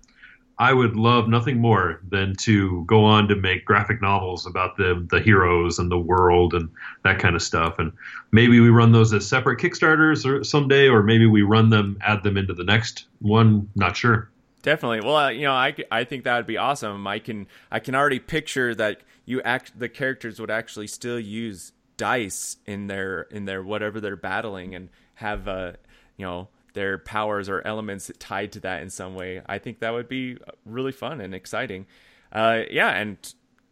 I 0.60 0.74
would 0.74 0.94
love 0.94 1.26
nothing 1.26 1.58
more 1.58 2.02
than 2.06 2.36
to 2.40 2.84
go 2.84 3.02
on 3.02 3.28
to 3.28 3.34
make 3.34 3.64
graphic 3.64 4.02
novels 4.02 4.46
about 4.46 4.76
the 4.76 5.06
the 5.10 5.18
heroes 5.18 5.78
and 5.78 5.90
the 5.90 5.98
world 5.98 6.52
and 6.52 6.68
that 7.02 7.18
kind 7.18 7.34
of 7.34 7.40
stuff. 7.40 7.78
And 7.78 7.92
maybe 8.30 8.60
we 8.60 8.68
run 8.68 8.92
those 8.92 9.10
as 9.14 9.26
separate 9.26 9.58
Kickstarters 9.58 10.26
or 10.26 10.44
someday, 10.44 10.88
or 10.88 11.02
maybe 11.02 11.24
we 11.24 11.40
run 11.40 11.70
them, 11.70 11.96
add 12.02 12.22
them 12.22 12.36
into 12.36 12.52
the 12.52 12.62
next 12.62 13.06
one. 13.20 13.70
Not 13.74 13.96
sure. 13.96 14.30
Definitely. 14.60 15.00
Well, 15.00 15.16
uh, 15.16 15.28
you 15.30 15.44
know, 15.44 15.54
I, 15.54 15.74
I 15.90 16.04
think 16.04 16.24
that 16.24 16.36
would 16.36 16.46
be 16.46 16.58
awesome. 16.58 17.06
I 17.06 17.20
can 17.20 17.46
I 17.70 17.78
can 17.78 17.94
already 17.94 18.18
picture 18.18 18.74
that 18.74 19.00
you 19.24 19.40
act 19.40 19.78
the 19.78 19.88
characters 19.88 20.38
would 20.38 20.50
actually 20.50 20.88
still 20.88 21.18
use 21.18 21.72
dice 21.96 22.58
in 22.66 22.86
their 22.86 23.22
in 23.22 23.46
their 23.46 23.62
whatever 23.62 23.98
they're 23.98 24.14
battling 24.14 24.74
and 24.74 24.90
have 25.14 25.48
uh 25.48 25.72
you 26.18 26.26
know 26.26 26.48
their 26.72 26.98
powers 26.98 27.48
or 27.48 27.66
elements 27.66 28.10
tied 28.18 28.52
to 28.52 28.60
that 28.60 28.82
in 28.82 28.90
some 28.90 29.14
way. 29.14 29.42
I 29.46 29.58
think 29.58 29.80
that 29.80 29.92
would 29.92 30.08
be 30.08 30.38
really 30.64 30.92
fun 30.92 31.20
and 31.20 31.34
exciting. 31.34 31.86
Uh, 32.32 32.62
yeah, 32.70 32.90
and 32.90 33.16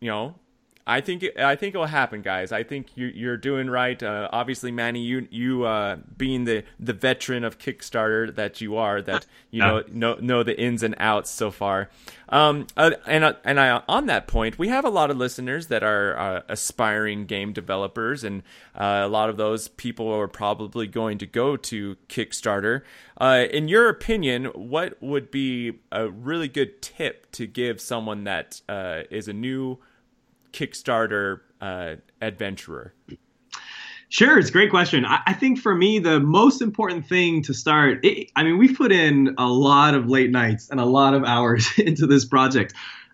you 0.00 0.11
know, 0.11 0.35
I 0.88 1.02
think 1.02 1.23
it, 1.23 1.38
I 1.38 1.54
think 1.54 1.75
it 1.75 1.78
will 1.78 1.85
happen, 1.85 2.23
guys. 2.23 2.50
I 2.50 2.62
think 2.62 2.97
you, 2.97 3.09
you're 3.09 3.37
doing 3.37 3.68
right. 3.68 4.02
Uh, 4.02 4.30
obviously, 4.33 4.73
Manny, 4.73 5.02
you 5.02 5.28
you 5.30 5.64
uh, 5.64 5.97
being 6.16 6.45
the 6.45 6.64
the 6.80 6.95
veteran 6.95 7.45
of 7.45 7.59
Kickstarter 7.59 8.35
that 8.35 8.62
you 8.62 8.78
are, 8.78 9.02
that 9.02 9.26
you 9.50 9.61
know 9.61 9.85
know 9.92 10.14
know 10.14 10.42
the 10.42 10.59
ins 10.59 10.83
and 10.83 10.94
outs 10.98 11.31
so 11.31 11.51
far. 11.51 11.90
Um, 12.31 12.66
uh, 12.74 12.92
and 13.07 13.22
uh, 13.22 13.35
and 13.44 13.61
I, 13.61 13.83
on 13.87 14.07
that 14.07 14.27
point, 14.27 14.59
we 14.59 14.68
have 14.68 14.87
a 14.87 14.88
lot 14.88 15.11
of 15.11 15.18
listeners 15.18 15.66
that 15.66 15.83
are 15.83 16.18
uh, 16.18 16.42
aspiring 16.48 17.27
game 17.27 17.53
developers, 17.53 18.24
and 18.24 18.42
uh, 18.74 19.03
a 19.05 19.09
lot 19.09 19.29
of 19.29 19.37
those 19.37 19.68
people 19.68 20.11
are 20.11 20.27
probably 20.27 20.87
going 20.87 21.18
to 21.18 21.27
go 21.27 21.59
to 21.59 21.96
Kickstarter. 22.09 22.81
Uh, 23.20 23.44
in 23.51 23.68
your 23.68 23.90
opinion, 23.90 24.46
what 24.46 24.96
would 25.03 25.31
be 25.31 25.81
a 25.92 26.09
really 26.09 26.48
good 26.48 26.81
tip 26.81 27.31
to 27.33 27.46
give 27.46 27.79
someone 27.79 28.24
that 28.24 28.62
uh, 28.70 29.03
is 29.11 29.29
a 29.29 29.35
new 29.35 29.79
Kickstarter 30.53 31.41
uh, 31.61 31.97
adventurer? 32.21 32.95
Sure, 34.11 34.39
it's 34.39 34.49
a 34.49 34.53
great 34.53 34.71
question. 34.71 35.05
I, 35.05 35.21
I 35.27 35.33
think 35.35 35.59
for 35.59 35.75
me, 35.75 35.99
the 35.99 36.19
most 36.19 36.63
important 36.63 37.07
thing 37.07 37.43
to 37.43 37.53
start, 37.53 38.05
it, 38.05 38.31
I 38.37 38.43
mean, 38.43 38.57
we've 38.57 38.77
put 38.77 38.91
in 38.91 39.35
a 39.37 39.47
lot 39.47 39.95
of 39.95 40.09
late 40.09 40.31
nights 40.31 40.71
and 40.71 40.81
a 40.81 40.85
lot 40.85 41.15
of 41.15 41.25
hours 41.25 41.69
into 41.79 42.07
this 42.07 42.25
project, 42.25 42.73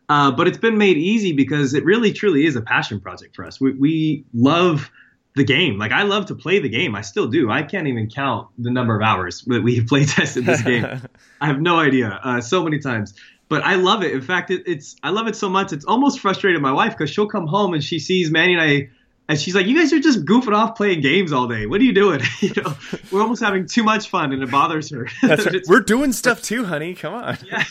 uh, 0.08 0.30
but 0.30 0.46
it's 0.46 0.58
been 0.58 0.78
made 0.78 0.96
easy 0.96 1.32
because 1.32 1.74
it 1.74 1.84
really, 1.84 2.12
truly 2.12 2.46
is 2.46 2.54
a 2.54 2.60
passion 2.60 3.00
project 3.00 3.34
for 3.34 3.44
us. 3.44 3.60
We, 3.60 3.72
we 3.72 4.24
love 4.32 4.90
the 5.34 5.42
game. 5.44 5.78
Like, 5.78 5.90
I 5.90 6.04
love 6.04 6.26
to 6.26 6.34
play 6.36 6.60
the 6.60 6.68
game. 6.68 6.94
I 6.94 7.00
still 7.00 7.26
do. 7.26 7.50
I 7.50 7.64
can't 7.64 7.88
even 7.88 8.08
count 8.08 8.48
the 8.56 8.70
number 8.70 8.94
of 8.94 9.02
hours 9.02 9.42
that 9.48 9.62
we've 9.64 9.86
play 9.88 10.04
tested 10.04 10.46
this 10.46 10.62
game. 10.62 10.84
I 11.40 11.46
have 11.46 11.60
no 11.60 11.78
idea. 11.78 12.20
Uh, 12.22 12.40
so 12.40 12.62
many 12.62 12.78
times. 12.78 13.14
But 13.48 13.62
I 13.62 13.74
love 13.74 14.02
it. 14.02 14.12
In 14.12 14.22
fact, 14.22 14.50
it, 14.50 14.62
it's 14.66 14.96
I 15.02 15.10
love 15.10 15.26
it 15.26 15.36
so 15.36 15.48
much. 15.48 15.72
It's 15.72 15.84
almost 15.84 16.20
frustrated 16.20 16.60
my 16.62 16.72
wife 16.72 16.96
because 16.96 17.10
she'll 17.10 17.28
come 17.28 17.46
home 17.46 17.74
and 17.74 17.84
she 17.84 17.98
sees 17.98 18.30
Manny 18.30 18.54
and 18.54 18.62
I 18.62 18.88
and 19.28 19.40
she's 19.40 19.54
like, 19.54 19.66
"You 19.66 19.78
guys 19.78 19.92
are 19.92 20.00
just 20.00 20.24
goofing 20.24 20.54
off 20.54 20.76
playing 20.76 21.00
games 21.00 21.32
all 21.32 21.46
day. 21.46 21.66
What 21.66 21.80
are 21.80 21.84
you 21.84 21.94
doing? 21.94 22.20
you 22.40 22.52
know, 22.56 22.74
we're 23.10 23.22
almost 23.22 23.42
having 23.42 23.66
too 23.66 23.82
much 23.82 24.08
fun, 24.08 24.32
and 24.32 24.42
it 24.42 24.50
bothers 24.50 24.90
her. 24.90 25.08
That's 25.22 25.46
right. 25.52 25.62
We're 25.66 25.80
doing 25.80 26.12
stuff 26.12 26.42
too, 26.42 26.64
honey. 26.64 26.94
Come 26.94 27.14
on. 27.14 27.38
yeah, 27.46 27.64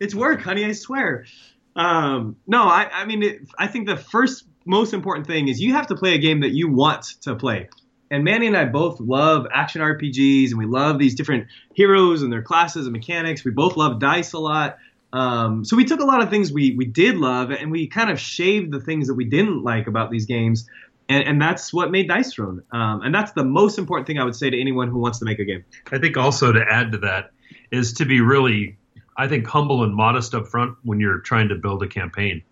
it's 0.00 0.14
work, 0.14 0.42
honey. 0.42 0.64
I 0.64 0.72
swear. 0.72 1.26
Um, 1.74 2.36
no, 2.46 2.62
I, 2.62 2.88
I 2.90 3.04
mean, 3.04 3.22
it, 3.22 3.40
I 3.58 3.66
think 3.66 3.86
the 3.86 3.98
first 3.98 4.44
most 4.64 4.94
important 4.94 5.26
thing 5.26 5.48
is 5.48 5.60
you 5.60 5.74
have 5.74 5.88
to 5.88 5.94
play 5.94 6.14
a 6.14 6.18
game 6.18 6.40
that 6.40 6.50
you 6.50 6.70
want 6.70 7.04
to 7.22 7.34
play. 7.36 7.68
And 8.10 8.24
Manny 8.24 8.46
and 8.46 8.56
I 8.56 8.64
both 8.64 9.00
love 9.00 9.46
action 9.52 9.82
RPGs, 9.82 10.50
and 10.50 10.58
we 10.58 10.66
love 10.66 10.98
these 10.98 11.14
different 11.14 11.48
heroes 11.74 12.22
and 12.22 12.32
their 12.32 12.42
classes 12.42 12.86
and 12.86 12.92
mechanics. 12.92 13.44
We 13.44 13.50
both 13.50 13.76
love 13.76 13.98
dice 13.98 14.32
a 14.32 14.38
lot. 14.38 14.78
Um, 15.16 15.64
so 15.64 15.76
we 15.76 15.86
took 15.86 16.00
a 16.00 16.04
lot 16.04 16.22
of 16.22 16.28
things 16.28 16.52
we 16.52 16.74
we 16.76 16.84
did 16.84 17.16
love, 17.16 17.50
and 17.50 17.70
we 17.70 17.86
kind 17.86 18.10
of 18.10 18.20
shaved 18.20 18.70
the 18.70 18.80
things 18.80 19.06
that 19.08 19.14
we 19.14 19.24
didn't 19.24 19.62
like 19.62 19.86
about 19.86 20.10
these 20.10 20.26
games. 20.26 20.68
And, 21.08 21.24
and 21.24 21.40
that's 21.40 21.72
what 21.72 21.90
made 21.90 22.06
Dice 22.08 22.34
Throne. 22.34 22.62
Um, 22.70 23.00
and 23.02 23.14
that's 23.14 23.32
the 23.32 23.44
most 23.44 23.78
important 23.78 24.06
thing 24.06 24.18
I 24.18 24.24
would 24.24 24.36
say 24.36 24.50
to 24.50 24.60
anyone 24.60 24.88
who 24.88 24.98
wants 24.98 25.18
to 25.20 25.24
make 25.24 25.38
a 25.38 25.44
game. 25.44 25.64
I 25.90 25.98
think 25.98 26.16
also 26.16 26.52
to 26.52 26.60
add 26.60 26.92
to 26.92 26.98
that 26.98 27.30
is 27.70 27.94
to 27.94 28.04
be 28.04 28.20
really, 28.20 28.76
I 29.16 29.26
think, 29.28 29.46
humble 29.46 29.84
and 29.84 29.94
modest 29.94 30.34
up 30.34 30.48
front 30.48 30.76
when 30.82 31.00
you're 31.00 31.20
trying 31.20 31.48
to 31.48 31.54
build 31.54 31.82
a 31.82 31.88
campaign, 31.88 32.42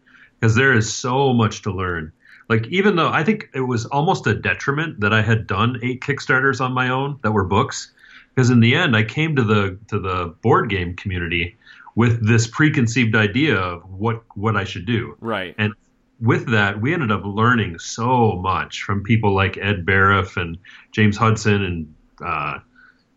because 0.41 0.55
there 0.55 0.73
is 0.73 0.91
so 0.91 1.35
much 1.35 1.63
to 1.63 1.71
learn. 1.71 2.13
Like 2.49 2.67
even 2.69 2.97
though 2.97 3.09
I 3.09 3.25
think 3.25 3.51
it 3.55 3.61
was 3.61 3.85
almost 3.87 4.27
a 4.27 4.35
detriment 4.35 5.01
that 5.01 5.13
I 5.13 5.21
had 5.21 5.47
done 5.47 5.81
eight 5.83 6.01
Kickstarters 6.01 6.63
on 6.63 6.73
my 6.73 6.89
own 6.89 7.19
that 7.23 7.33
were 7.33 7.45
books, 7.45 7.93
because 8.35 8.49
in 8.49 8.61
the 8.61 8.75
end 8.75 8.97
I 8.97 9.03
came 9.03 9.37
to 9.37 9.45
the 9.45 9.79
to 9.89 9.99
the 9.99 10.35
board 10.41 10.71
game 10.71 10.95
community 10.95 11.57
with 11.95 12.27
this 12.27 12.47
preconceived 12.47 13.15
idea 13.15 13.57
of 13.57 13.89
what 13.89 14.23
what 14.37 14.57
I 14.57 14.65
should 14.65 14.87
do. 14.87 15.17
Right. 15.21 15.55
And 15.59 15.75
with 16.21 16.51
that, 16.51 16.81
we 16.81 16.95
ended 16.95 17.11
up 17.11 17.23
learning 17.25 17.79
so 17.79 18.33
much 18.37 18.83
from 18.83 19.03
people 19.03 19.35
like 19.35 19.59
Ed 19.59 19.85
Baraf 19.85 20.37
and 20.41 20.59
James 20.93 21.17
Hudson, 21.17 21.63
and 21.65 21.95
uh, 22.25 22.59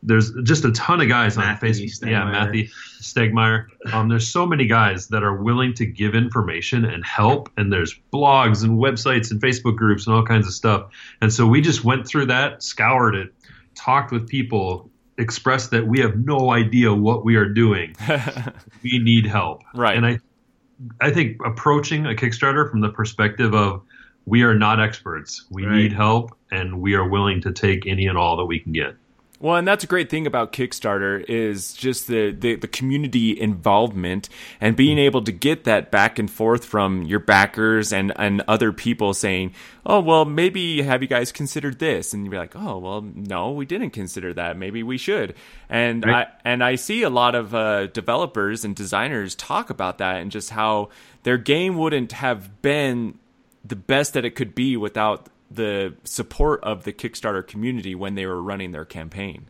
there's 0.03 0.31
just 0.43 0.65
a 0.65 0.71
ton 0.71 1.01
of 1.01 1.07
guys 1.07 1.37
Matthew 1.37 1.69
on 1.69 1.73
Facebook. 1.73 2.09
Yeah, 2.09 2.25
Matthew 2.25 2.67
Stegmeyer. 3.01 3.67
Um, 3.93 4.09
there's 4.09 4.27
so 4.27 4.45
many 4.45 4.65
guys 4.65 5.07
that 5.09 5.23
are 5.23 5.35
willing 5.35 5.73
to 5.75 5.85
give 5.85 6.15
information 6.15 6.85
and 6.85 7.05
help, 7.05 7.49
and 7.57 7.71
there's 7.71 7.97
blogs 8.11 8.63
and 8.63 8.79
websites 8.79 9.31
and 9.31 9.41
Facebook 9.41 9.75
groups 9.75 10.07
and 10.07 10.15
all 10.15 10.25
kinds 10.25 10.47
of 10.47 10.53
stuff. 10.53 10.91
And 11.21 11.31
so 11.31 11.45
we 11.45 11.61
just 11.61 11.83
went 11.83 12.07
through 12.07 12.27
that, 12.27 12.63
scoured 12.63 13.15
it, 13.15 13.33
talked 13.75 14.11
with 14.11 14.27
people, 14.27 14.89
expressed 15.17 15.71
that 15.71 15.88
we 15.88 15.99
have 15.99 16.17
no 16.25 16.51
idea 16.51 16.93
what 16.93 17.25
we 17.25 17.36
are 17.36 17.47
doing. 17.49 17.95
we 18.84 18.99
need 18.99 19.25
help. 19.25 19.63
Right. 19.73 19.97
And 19.97 20.06
I 20.06 20.19
I 21.01 21.12
think 21.12 21.38
approaching 21.43 22.06
a 22.06 22.10
Kickstarter 22.13 22.69
from 22.69 22.82
the 22.82 22.89
perspective 22.89 23.53
of 23.56 23.82
we 24.25 24.43
are 24.43 24.53
not 24.53 24.80
experts. 24.80 25.45
We 25.49 25.65
Right. 25.65 25.75
need 25.75 25.93
help 25.93 26.38
and 26.51 26.80
we 26.82 26.93
are 26.93 27.08
willing 27.08 27.41
to 27.41 27.51
take 27.51 27.88
any 27.88 28.06
and 28.08 28.17
all 28.17 28.38
that 28.38 28.45
we 28.45 28.60
can 28.60 28.73
get. 28.73 28.95
Well, 29.39 29.56
and 29.56 29.67
that's 29.67 29.84
a 29.84 29.88
great 29.88 30.10
thing 30.10 30.26
about 30.26 30.52
Kickstarter 30.52 31.23
is 31.28 31.73
just 31.73 32.08
the, 32.08 32.32
the, 32.32 32.56
the 32.56 32.67
community 32.67 33.39
involvement 33.39 34.30
and 34.60 34.76
being 34.76 34.97
able 34.97 35.21
to 35.23 35.32
get 35.32 35.63
that 35.65 35.91
back 35.91 36.17
and 36.17 36.30
forth 36.30 36.65
from 36.65 37.04
your 37.04 37.19
backers 37.19 37.93
and, 37.93 38.12
and 38.15 38.41
other 38.47 38.71
people 38.71 39.13
saying, 39.13 39.54
oh, 39.86 40.00
well, 40.00 40.26
maybe 40.26 40.82
have 40.82 41.04
you 41.04 41.08
guys 41.08 41.32
considered 41.32 41.78
this? 41.78 42.13
And 42.15 42.26
you're 42.26 42.39
like, 42.39 42.56
oh, 42.56 42.80
well, 42.80 43.02
no, 43.02 43.52
we 43.52 43.67
didn't 43.67 43.91
consider 43.91 44.34
that. 44.34 44.58
Maybe 44.58 44.82
we 44.82 44.97
should. 44.97 45.36
And 45.69 46.04
Right. 46.04 46.28
I 46.28 46.32
and 46.43 46.63
I 46.63 46.76
see 46.76 47.04
a 47.04 47.10
lot 47.10 47.36
of 47.36 47.54
uh, 47.54 47.88
developers 47.88 48.65
and 48.65 48.76
designers 48.76 49.36
talk 49.36 49.69
about 49.69 50.00
that 50.00 50.15
and 50.15 50.32
just 50.32 50.50
how 50.50 50.89
their 51.23 51.38
game 51.38 51.76
wouldn't 51.78 52.13
have 52.13 52.62
been 52.62 53.19
the 53.63 53.76
best 53.76 54.13
that 54.13 54.26
it 54.26 54.32
could 54.32 54.56
be 54.56 54.78
without 54.78 55.28
the 55.49 55.95
support 56.03 56.63
of 56.63 56.83
the 56.83 56.93
Kickstarter 56.93 57.45
community 57.45 57.95
when 57.95 58.15
they 58.15 58.25
were 58.25 58.41
running 58.41 58.71
their 58.71 58.86
campaign. 58.86 59.49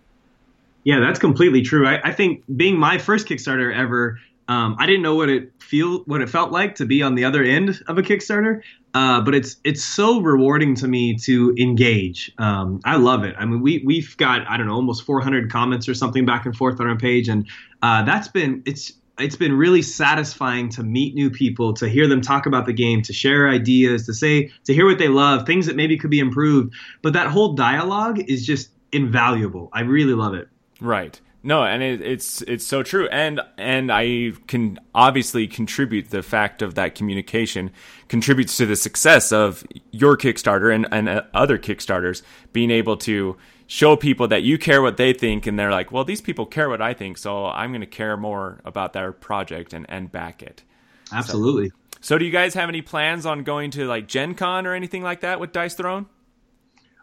Yeah, 0.84 1.00
that's 1.00 1.20
completely 1.20 1.62
true. 1.64 1.88
I, 1.88 2.00
I 2.04 2.14
think 2.14 2.44
being 2.56 2.78
my 2.78 2.98
first 2.98 3.28
Kickstarter 3.28 3.76
ever, 3.76 4.20
um, 4.48 4.78
I 4.80 4.86
didn't 4.86 5.02
know 5.02 5.16
what 5.16 5.30
it 5.30 5.52
feel 5.62 6.00
what 6.06 6.22
it 6.22 6.30
felt 6.30 6.52
like 6.52 6.76
to 6.76 6.86
be 6.86 7.04
on 7.04 7.16
the 7.16 7.26
other 7.26 7.44
end 7.44 7.82
of 7.88 7.98
a 7.98 8.02
Kickstarter. 8.02 8.62
Uh, 8.94 9.22
but 9.22 9.36
it's 9.36 9.58
it's 9.64 9.84
so 9.84 10.22
rewarding 10.22 10.76
to 10.76 10.88
me 10.88 11.16
to 11.18 11.54
engage. 11.60 12.32
Um, 12.38 12.80
I 12.86 12.96
love 12.96 13.26
it. 13.26 13.36
I 13.38 13.46
mean, 13.46 13.62
we 13.62 13.84
we've 13.86 14.16
got 14.18 14.48
I 14.50 14.58
don't 14.58 14.68
know 14.68 14.76
almost 14.76 15.04
400 15.04 15.52
comments 15.52 15.90
or 15.90 15.94
something 15.94 16.26
back 16.26 16.46
and 16.46 16.56
forth 16.56 16.80
on 16.80 16.88
our 16.88 16.98
page, 16.98 17.28
and 17.28 17.48
uh, 17.82 18.04
that's 18.04 18.28
been 18.30 18.64
it's 18.66 18.94
it's 19.20 19.36
been 19.36 19.54
really 19.54 19.82
satisfying 19.82 20.70
to 20.70 20.84
meet 20.84 21.16
new 21.16 21.30
people, 21.30 21.74
to 21.74 21.90
hear 21.90 22.08
them 22.08 22.22
talk 22.22 22.46
about 22.46 22.66
the 22.66 22.74
game, 22.74 23.02
to 23.04 23.14
share 23.14 23.50
ideas, 23.50 24.06
to 24.06 24.14
say 24.14 24.52
to 24.66 24.74
hear 24.74 24.86
what 24.86 25.00
they 25.00 25.08
love, 25.08 25.46
things 25.46 25.66
that 25.66 25.76
maybe 25.76 25.98
could 25.98 26.12
be 26.12 26.20
improved. 26.20 26.74
But 27.02 27.14
that 27.14 27.28
whole 27.28 27.54
dialogue 27.54 28.20
is 28.30 28.46
just 28.46 28.70
invaluable. 28.92 29.70
I 29.74 29.82
really 29.82 30.14
love 30.14 30.34
it. 30.34 30.50
Right. 30.80 31.20
No, 31.44 31.64
and 31.64 31.82
it, 31.82 32.02
it's 32.02 32.42
it's 32.42 32.66
so 32.66 32.84
true, 32.84 33.08
and 33.08 33.40
and 33.58 33.92
I 33.92 34.34
can 34.48 34.80
obviously 34.94 35.48
contribute 35.48 36.10
the 36.10 36.22
fact 36.22 36.62
of 36.62 36.76
that 36.76 36.96
communication 36.96 37.72
contributes 38.10 38.58
to 38.58 38.66
the 38.66 38.76
success 38.76 39.32
of 39.32 39.64
your 39.92 40.18
Kickstarter 40.18 40.74
and 40.74 40.88
and 40.92 41.08
uh, 41.08 41.22
other 41.34 41.58
Kickstarters 41.58 42.22
being 42.52 42.72
able 42.72 42.98
to 42.98 43.38
show 43.68 43.96
people 43.96 44.28
that 44.30 44.44
you 44.44 44.58
care 44.58 44.82
what 44.82 44.98
they 44.98 45.14
think, 45.14 45.46
and 45.46 45.60
they're 45.60 45.72
like, 45.72 45.92
well, 45.92 46.04
these 46.04 46.22
people 46.22 46.46
care 46.46 46.70
what 46.70 46.82
I 46.82 46.94
think, 46.94 47.18
so 47.18 47.46
I'm 47.46 47.72
going 47.72 47.82
to 47.82 47.88
care 47.88 48.18
more 48.18 48.62
about 48.66 48.94
their 48.94 49.12
project 49.12 49.74
and 49.74 49.86
and 49.90 50.12
back 50.12 50.42
it. 50.42 50.64
Absolutely. 51.12 51.70
So, 51.70 51.76
so, 52.00 52.18
do 52.18 52.26
you 52.26 52.32
guys 52.32 52.54
have 52.54 52.70
any 52.70 52.82
plans 52.82 53.26
on 53.26 53.44
going 53.44 53.72
to 53.72 53.86
like 53.86 54.08
Gen 54.08 54.36
Con 54.36 54.66
or 54.66 54.74
anything 54.74 55.04
like 55.04 55.22
that 55.22 55.40
with 55.40 55.52
Dice 55.52 55.74
Throne? 55.74 56.08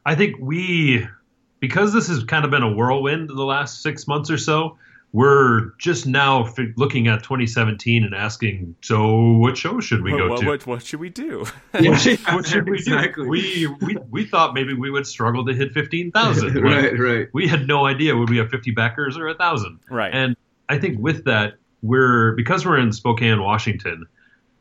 I 0.07 0.15
think 0.15 0.37
we 0.39 1.07
because 1.61 1.93
this 1.93 2.09
has 2.09 2.23
kind 2.25 2.45
of 2.45 2.51
been 2.51 2.63
a 2.63 2.73
whirlwind 2.73 3.29
the 3.29 3.45
last 3.45 3.83
six 3.83 4.07
months 4.07 4.31
or 4.31 4.39
so, 4.39 4.77
we're 5.15 5.71
just 5.79 6.09
now 6.09 6.45
f- 6.45 6.59
looking 6.77 7.07
at 7.07 7.23
2017 7.23 8.03
and 8.03 8.17
asking, 8.17 8.75
so 8.81 9.35
what 9.35 9.57
show 9.57 9.79
should 9.79 10.03
we 10.03 10.11
go 10.11 10.29
what, 10.29 10.41
to? 10.41 10.47
What, 10.47 10.67
what, 10.67 10.83
should 10.83 10.99
we 10.99 11.09
do? 11.09 11.47
what, 11.71 11.85
what 12.33 12.45
should 12.45 12.69
we 12.69 12.79
exactly. 12.79 13.23
do? 13.23 13.31
We, 13.31 13.67
we 13.81 13.97
we 14.11 14.27
thought 14.27 14.55
maybe 14.55 14.75
we 14.75 14.91
would 14.91 15.07
struggle 15.07 15.47
to 15.47 15.55
hit 15.55 15.73
15,000. 15.73 16.55
right, 16.61 16.99
right. 16.99 17.29
We 17.33 17.47
had 17.47 17.69
no 17.69 17.87
idea 17.87 18.17
would 18.17 18.29
we 18.29 18.39
have 18.39 18.51
50 18.51 18.73
backers 18.73 19.17
or 19.17 19.29
a 19.29 19.35
thousand. 19.35 19.79
Right. 19.89 20.13
And 20.13 20.35
I 20.69 20.79
think 20.79 20.99
with 20.99 21.27
that, 21.27 21.55
we're 21.81 22.33
because 22.33 22.67
we're 22.67 22.81
in 22.81 22.93
Spokane, 22.93 23.41
Washington 23.41 24.07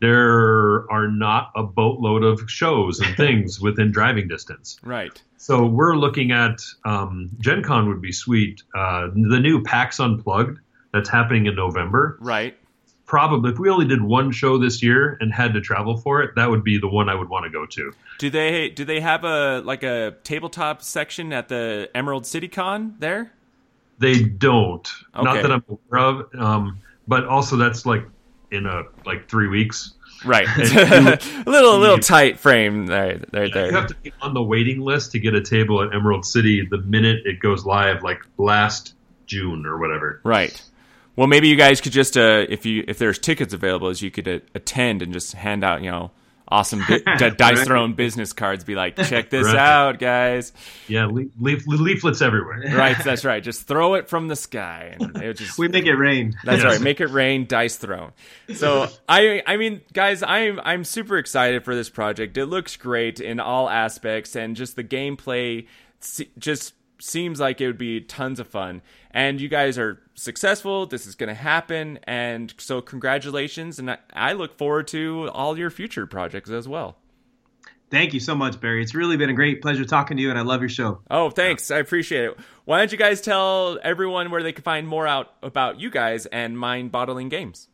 there 0.03 0.91
are 0.91 1.07
not 1.07 1.53
a 1.55 1.63
boatload 1.63 2.25
of 2.25 2.41
shows 2.51 2.99
and 2.99 3.15
things 3.17 3.61
within 3.61 3.89
driving 3.89 4.27
distance. 4.27 4.77
Right. 4.83 5.21
So 5.37 5.65
we're 5.65 5.95
looking 5.95 6.31
at 6.31 6.59
um, 6.83 7.29
Gen 7.39 7.63
Con 7.63 7.87
would 7.87 8.01
be 8.01 8.11
sweet. 8.11 8.63
Uh, 8.75 9.07
the 9.15 9.39
new 9.39 9.63
PAX 9.63 10.01
Unplugged 10.01 10.59
that's 10.91 11.07
happening 11.07 11.45
in 11.45 11.55
November. 11.55 12.17
Right. 12.19 12.57
Probably, 13.05 13.51
if 13.51 13.59
we 13.59 13.69
only 13.69 13.85
did 13.85 14.01
one 14.01 14.31
show 14.31 14.57
this 14.57 14.83
year 14.83 15.17
and 15.21 15.33
had 15.33 15.53
to 15.53 15.61
travel 15.61 15.95
for 15.95 16.21
it, 16.21 16.35
that 16.35 16.49
would 16.49 16.63
be 16.63 16.77
the 16.77 16.87
one 16.87 17.07
I 17.07 17.15
would 17.15 17.29
want 17.29 17.45
to 17.45 17.49
go 17.49 17.65
to. 17.65 17.93
Do 18.17 18.29
they 18.29 18.69
do 18.69 18.83
they 18.85 18.99
have 18.99 19.23
a 19.23 19.61
like 19.61 19.83
a 19.83 20.15
tabletop 20.23 20.81
section 20.81 21.31
at 21.31 21.47
the 21.47 21.89
Emerald 21.93 22.25
City 22.25 22.47
Con 22.47 22.95
there? 22.99 23.31
They 23.99 24.23
don't. 24.23 24.89
Okay. 25.15 25.23
Not 25.23 25.41
that 25.41 25.51
I'm 25.51 25.63
aware 25.69 26.01
of. 26.01 26.35
Um, 26.35 26.79
but 27.07 27.25
also 27.25 27.57
that's 27.57 27.85
like 27.85 28.03
in 28.53 28.65
a 28.65 28.83
like 29.05 29.29
three 29.29 29.47
weeks. 29.47 29.93
Right, 30.25 30.47
a 30.57 31.19
little 31.45 31.75
a 31.75 31.79
little 31.79 31.99
tight 31.99 32.39
frame 32.39 32.85
there, 32.85 33.17
there, 33.31 33.49
there. 33.49 33.65
You 33.65 33.73
have 33.73 33.87
to 33.87 33.95
be 33.95 34.13
on 34.21 34.33
the 34.33 34.43
waiting 34.43 34.79
list 34.79 35.11
to 35.11 35.19
get 35.19 35.35
a 35.35 35.41
table 35.41 35.81
at 35.81 35.93
Emerald 35.93 36.25
City 36.25 36.65
the 36.65 36.77
minute 36.77 37.25
it 37.25 37.41
goes 37.41 37.65
live, 37.65 38.03
like 38.03 38.19
last 38.37 38.93
June 39.25 39.65
or 39.65 39.77
whatever. 39.79 40.21
Right. 40.23 40.61
Well, 41.15 41.27
maybe 41.27 41.47
you 41.47 41.55
guys 41.55 41.81
could 41.81 41.91
just, 41.91 42.17
uh, 42.17 42.45
if 42.47 42.65
you 42.65 42.85
if 42.87 42.97
there's 42.97 43.19
tickets 43.19 43.53
available, 43.53 43.89
as 43.89 44.01
you 44.01 44.11
could 44.11 44.27
uh, 44.27 44.39
attend 44.55 45.01
and 45.01 45.11
just 45.11 45.33
hand 45.33 45.63
out, 45.63 45.83
you 45.83 45.91
know, 45.91 46.11
awesome 46.47 46.83
bi- 46.89 46.99
dice 47.29 47.39
right. 47.39 47.57
throne 47.57 47.93
business 47.93 48.33
cards. 48.33 48.63
Be 48.63 48.75
like, 48.75 48.95
check 48.95 49.29
this 49.29 49.47
right. 49.47 49.55
out, 49.55 49.99
guys. 49.99 50.53
Yeah, 50.87 51.07
leaf, 51.07 51.31
leaf, 51.39 51.65
leaflets 51.67 52.21
everywhere. 52.21 52.61
Right, 52.73 52.97
that's 53.03 53.23
right. 53.23 53.41
Just 53.41 53.67
throw 53.67 53.93
it 53.93 54.09
from 54.09 54.27
the 54.27 54.35
sky, 54.35 54.97
and 54.99 55.15
it 55.17 55.37
just 55.37 55.57
we 55.57 55.67
make 55.67 55.85
it 55.85 55.95
rain. 55.95 56.33
That's 56.43 56.63
yes. 56.63 56.73
right. 56.73 56.81
Make 56.81 57.01
it 57.01 57.07
rain. 57.07 57.45
Dice 57.45 57.77
throne. 57.77 58.11
So 58.53 58.87
I, 59.07 59.43
I 59.45 59.57
mean, 59.57 59.81
guys, 59.93 60.23
I'm 60.23 60.59
I'm 60.63 60.83
super 60.83 61.17
excited 61.17 61.63
for 61.63 61.75
this 61.75 61.89
project. 61.89 62.37
It 62.37 62.47
looks 62.47 62.75
great 62.77 63.19
in 63.19 63.39
all 63.39 63.69
aspects, 63.69 64.35
and 64.35 64.55
just 64.55 64.75
the 64.75 64.83
gameplay 64.83 65.67
just 66.37 66.73
seems 66.99 67.39
like 67.39 67.61
it 67.61 67.67
would 67.67 67.77
be 67.77 68.01
tons 68.01 68.39
of 68.39 68.47
fun. 68.47 68.81
And 69.13 69.39
you 69.39 69.47
guys 69.47 69.77
are 69.77 70.01
successful. 70.15 70.87
This 70.87 71.05
is 71.05 71.15
going 71.15 71.27
to 71.29 71.35
happen. 71.35 71.99
And 72.03 72.53
so, 72.57 72.81
congratulations. 72.81 73.77
And 73.77 73.97
I 74.11 74.33
look 74.33 74.57
forward 74.57 74.87
to 74.87 75.29
all 75.33 75.57
your 75.57 75.69
future 75.69 76.07
projects 76.07 76.49
as 76.49 76.67
well. 76.67 76.97
Thank 77.91 78.15
you 78.15 78.19
so 78.19 78.33
much, 78.33 78.59
Barry. 78.59 78.81
It's 78.81 78.95
really 78.95 79.17
been 79.17 79.29
a 79.29 79.35
great 79.35 79.61
pleasure 79.61 79.85
talking 79.85 80.17
to 80.17 80.23
you, 80.23 80.31
and 80.31 80.39
I 80.39 80.41
love 80.41 80.61
your 80.61 80.69
show. 80.69 81.01
Oh, 81.11 81.29
thanks. 81.29 81.69
I 81.69 81.77
appreciate 81.77 82.25
it. 82.25 82.37
Why 82.65 82.79
don't 82.79 82.91
you 82.91 82.97
guys 82.97 83.21
tell 83.21 83.77
everyone 83.83 84.31
where 84.31 84.41
they 84.41 84.51
can 84.51 84.63
find 84.63 84.87
more 84.87 85.05
out 85.05 85.31
about 85.43 85.79
you 85.79 85.91
guys 85.91 86.25
and 86.25 86.57
Mind 86.57 86.91
Bottling 86.91 87.29
Games? 87.29 87.67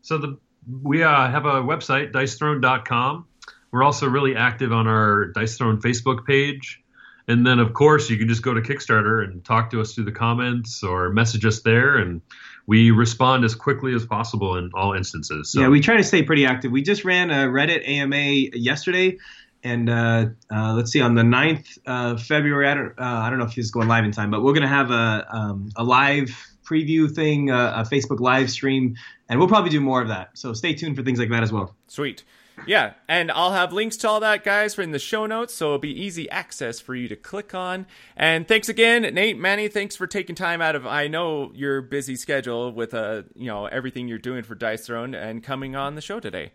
So, 0.00 0.16
the 0.16 0.38
we 0.82 1.02
uh, 1.02 1.30
have 1.30 1.44
a 1.44 1.62
website, 1.62 2.12
dicethrone.com. 2.12 3.26
We're 3.70 3.82
also 3.82 4.08
really 4.08 4.36
active 4.36 4.72
on 4.72 4.86
our 4.86 5.26
Dice 5.26 5.58
Throne 5.58 5.80
Facebook 5.80 6.24
page. 6.24 6.82
And 7.28 7.46
then, 7.46 7.58
of 7.58 7.74
course, 7.74 8.08
you 8.08 8.18
can 8.18 8.28
just 8.28 8.42
go 8.42 8.54
to 8.54 8.60
Kickstarter 8.60 9.24
and 9.24 9.44
talk 9.44 9.70
to 9.70 9.80
us 9.80 9.94
through 9.94 10.04
the 10.04 10.12
comments 10.12 10.82
or 10.82 11.10
message 11.10 11.44
us 11.44 11.60
there, 11.62 11.96
and 11.96 12.20
we 12.66 12.92
respond 12.92 13.44
as 13.44 13.54
quickly 13.54 13.94
as 13.94 14.06
possible 14.06 14.56
in 14.56 14.70
all 14.74 14.92
instances. 14.92 15.50
So. 15.50 15.60
Yeah, 15.60 15.68
we 15.68 15.80
try 15.80 15.96
to 15.96 16.04
stay 16.04 16.22
pretty 16.22 16.46
active. 16.46 16.70
We 16.70 16.82
just 16.82 17.04
ran 17.04 17.30
a 17.30 17.48
Reddit 17.48 17.86
AMA 17.88 18.56
yesterday, 18.56 19.18
and 19.64 19.90
uh, 19.90 20.26
uh, 20.54 20.74
let's 20.74 20.92
see, 20.92 21.00
on 21.00 21.16
the 21.16 21.22
9th 21.22 21.78
of 21.86 22.22
February, 22.22 22.68
I 22.68 22.74
don't, 22.74 22.92
uh, 22.98 23.02
I 23.02 23.30
don't 23.30 23.40
know 23.40 23.46
if 23.46 23.52
he's 23.52 23.72
going 23.72 23.88
live 23.88 24.04
in 24.04 24.12
time, 24.12 24.30
but 24.30 24.42
we're 24.42 24.52
going 24.52 24.62
to 24.62 24.68
have 24.68 24.92
a, 24.92 25.26
um, 25.28 25.70
a 25.74 25.82
live 25.82 26.30
preview 26.64 27.12
thing, 27.12 27.50
uh, 27.50 27.84
a 27.84 27.88
Facebook 27.88 28.20
live 28.20 28.50
stream, 28.50 28.94
and 29.28 29.40
we'll 29.40 29.48
probably 29.48 29.70
do 29.70 29.80
more 29.80 30.00
of 30.00 30.08
that. 30.08 30.30
So 30.34 30.52
stay 30.52 30.74
tuned 30.74 30.96
for 30.96 31.02
things 31.02 31.18
like 31.18 31.30
that 31.30 31.42
as 31.42 31.52
well. 31.52 31.74
Sweet. 31.88 32.22
Yeah, 32.66 32.94
and 33.06 33.30
I'll 33.30 33.52
have 33.52 33.72
links 33.72 33.96
to 33.98 34.08
all 34.08 34.20
that, 34.20 34.42
guys, 34.42 34.78
in 34.78 34.90
the 34.90 34.98
show 34.98 35.26
notes, 35.26 35.54
so 35.54 35.66
it'll 35.66 35.78
be 35.78 36.00
easy 36.00 36.28
access 36.30 36.80
for 36.80 36.94
you 36.94 37.06
to 37.08 37.16
click 37.16 37.54
on. 37.54 37.86
And 38.16 38.48
thanks 38.48 38.68
again, 38.68 39.02
Nate, 39.02 39.38
Manny. 39.38 39.68
Thanks 39.68 39.94
for 39.94 40.06
taking 40.06 40.34
time 40.34 40.62
out 40.62 40.74
of 40.74 40.86
I 40.86 41.06
know 41.06 41.52
your 41.54 41.82
busy 41.82 42.16
schedule 42.16 42.72
with 42.72 42.94
uh 42.94 43.22
you 43.34 43.46
know 43.46 43.66
everything 43.66 44.08
you're 44.08 44.18
doing 44.18 44.42
for 44.42 44.54
Dice 44.54 44.86
Throne 44.86 45.14
and 45.14 45.42
coming 45.42 45.76
on 45.76 45.94
the 45.94 46.00
show 46.00 46.20
today. 46.20 46.52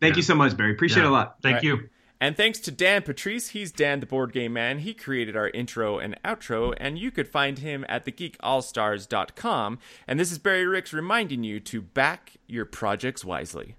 Thank 0.00 0.14
yeah. 0.14 0.16
you 0.16 0.22
so 0.22 0.34
much, 0.34 0.56
Barry. 0.56 0.72
Appreciate 0.72 1.02
yeah. 1.02 1.08
it 1.08 1.10
a 1.10 1.12
lot. 1.12 1.36
Thank 1.40 1.54
right. 1.56 1.64
you. 1.64 1.88
And 2.18 2.34
thanks 2.34 2.58
to 2.60 2.70
Dan 2.70 3.02
Patriss, 3.02 3.50
he's 3.50 3.70
Dan 3.70 4.00
the 4.00 4.06
Board 4.06 4.32
Game 4.32 4.54
Man. 4.54 4.78
He 4.78 4.94
created 4.94 5.36
our 5.36 5.50
intro 5.50 5.98
and 5.98 6.18
outro, 6.24 6.74
and 6.78 6.98
you 6.98 7.10
could 7.10 7.28
find 7.28 7.58
him 7.58 7.84
at 7.90 8.06
thegeekallstars.com. 8.06 9.78
And 10.08 10.18
this 10.18 10.32
is 10.32 10.38
Barry 10.38 10.66
Ricks 10.66 10.94
reminding 10.94 11.44
you 11.44 11.60
to 11.60 11.82
back 11.82 12.32
your 12.46 12.64
projects 12.64 13.22
wisely. 13.22 13.76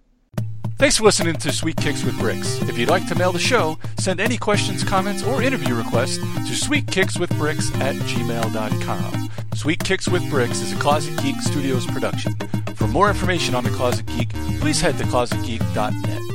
Thanks 0.78 0.98
for 0.98 1.06
listening 1.06 1.34
to 1.38 1.52
Sweet 1.52 1.76
Kicks 1.78 2.04
with 2.04 2.20
Bricks. 2.20 2.62
If 2.62 2.78
you'd 2.78 2.90
like 2.90 3.08
to 3.08 3.16
mail 3.16 3.32
the 3.32 3.40
show, 3.40 3.80
send 3.98 4.20
any 4.20 4.38
questions, 4.38 4.84
comments, 4.84 5.24
or 5.24 5.42
interview 5.42 5.74
requests 5.74 6.18
to 6.18 6.54
sweetkickswithbricks 6.54 7.76
at 7.80 7.96
gmail.com. 7.96 9.32
Sweet 9.56 9.84
Kicks 9.84 10.08
with 10.08 10.30
Bricks 10.30 10.62
is 10.62 10.74
a 10.74 10.76
Closet 10.76 11.18
Geek 11.24 11.42
Studios 11.42 11.88
production. 11.88 12.36
For 12.76 12.88
more 12.88 13.10
information 13.10 13.56
on 13.56 13.64
The 13.64 13.72
Closet 13.72 14.06
Geek, 14.06 14.30
please 14.60 14.80
head 14.80 15.00
to 15.00 15.04
closetgeek.net. 15.06 16.27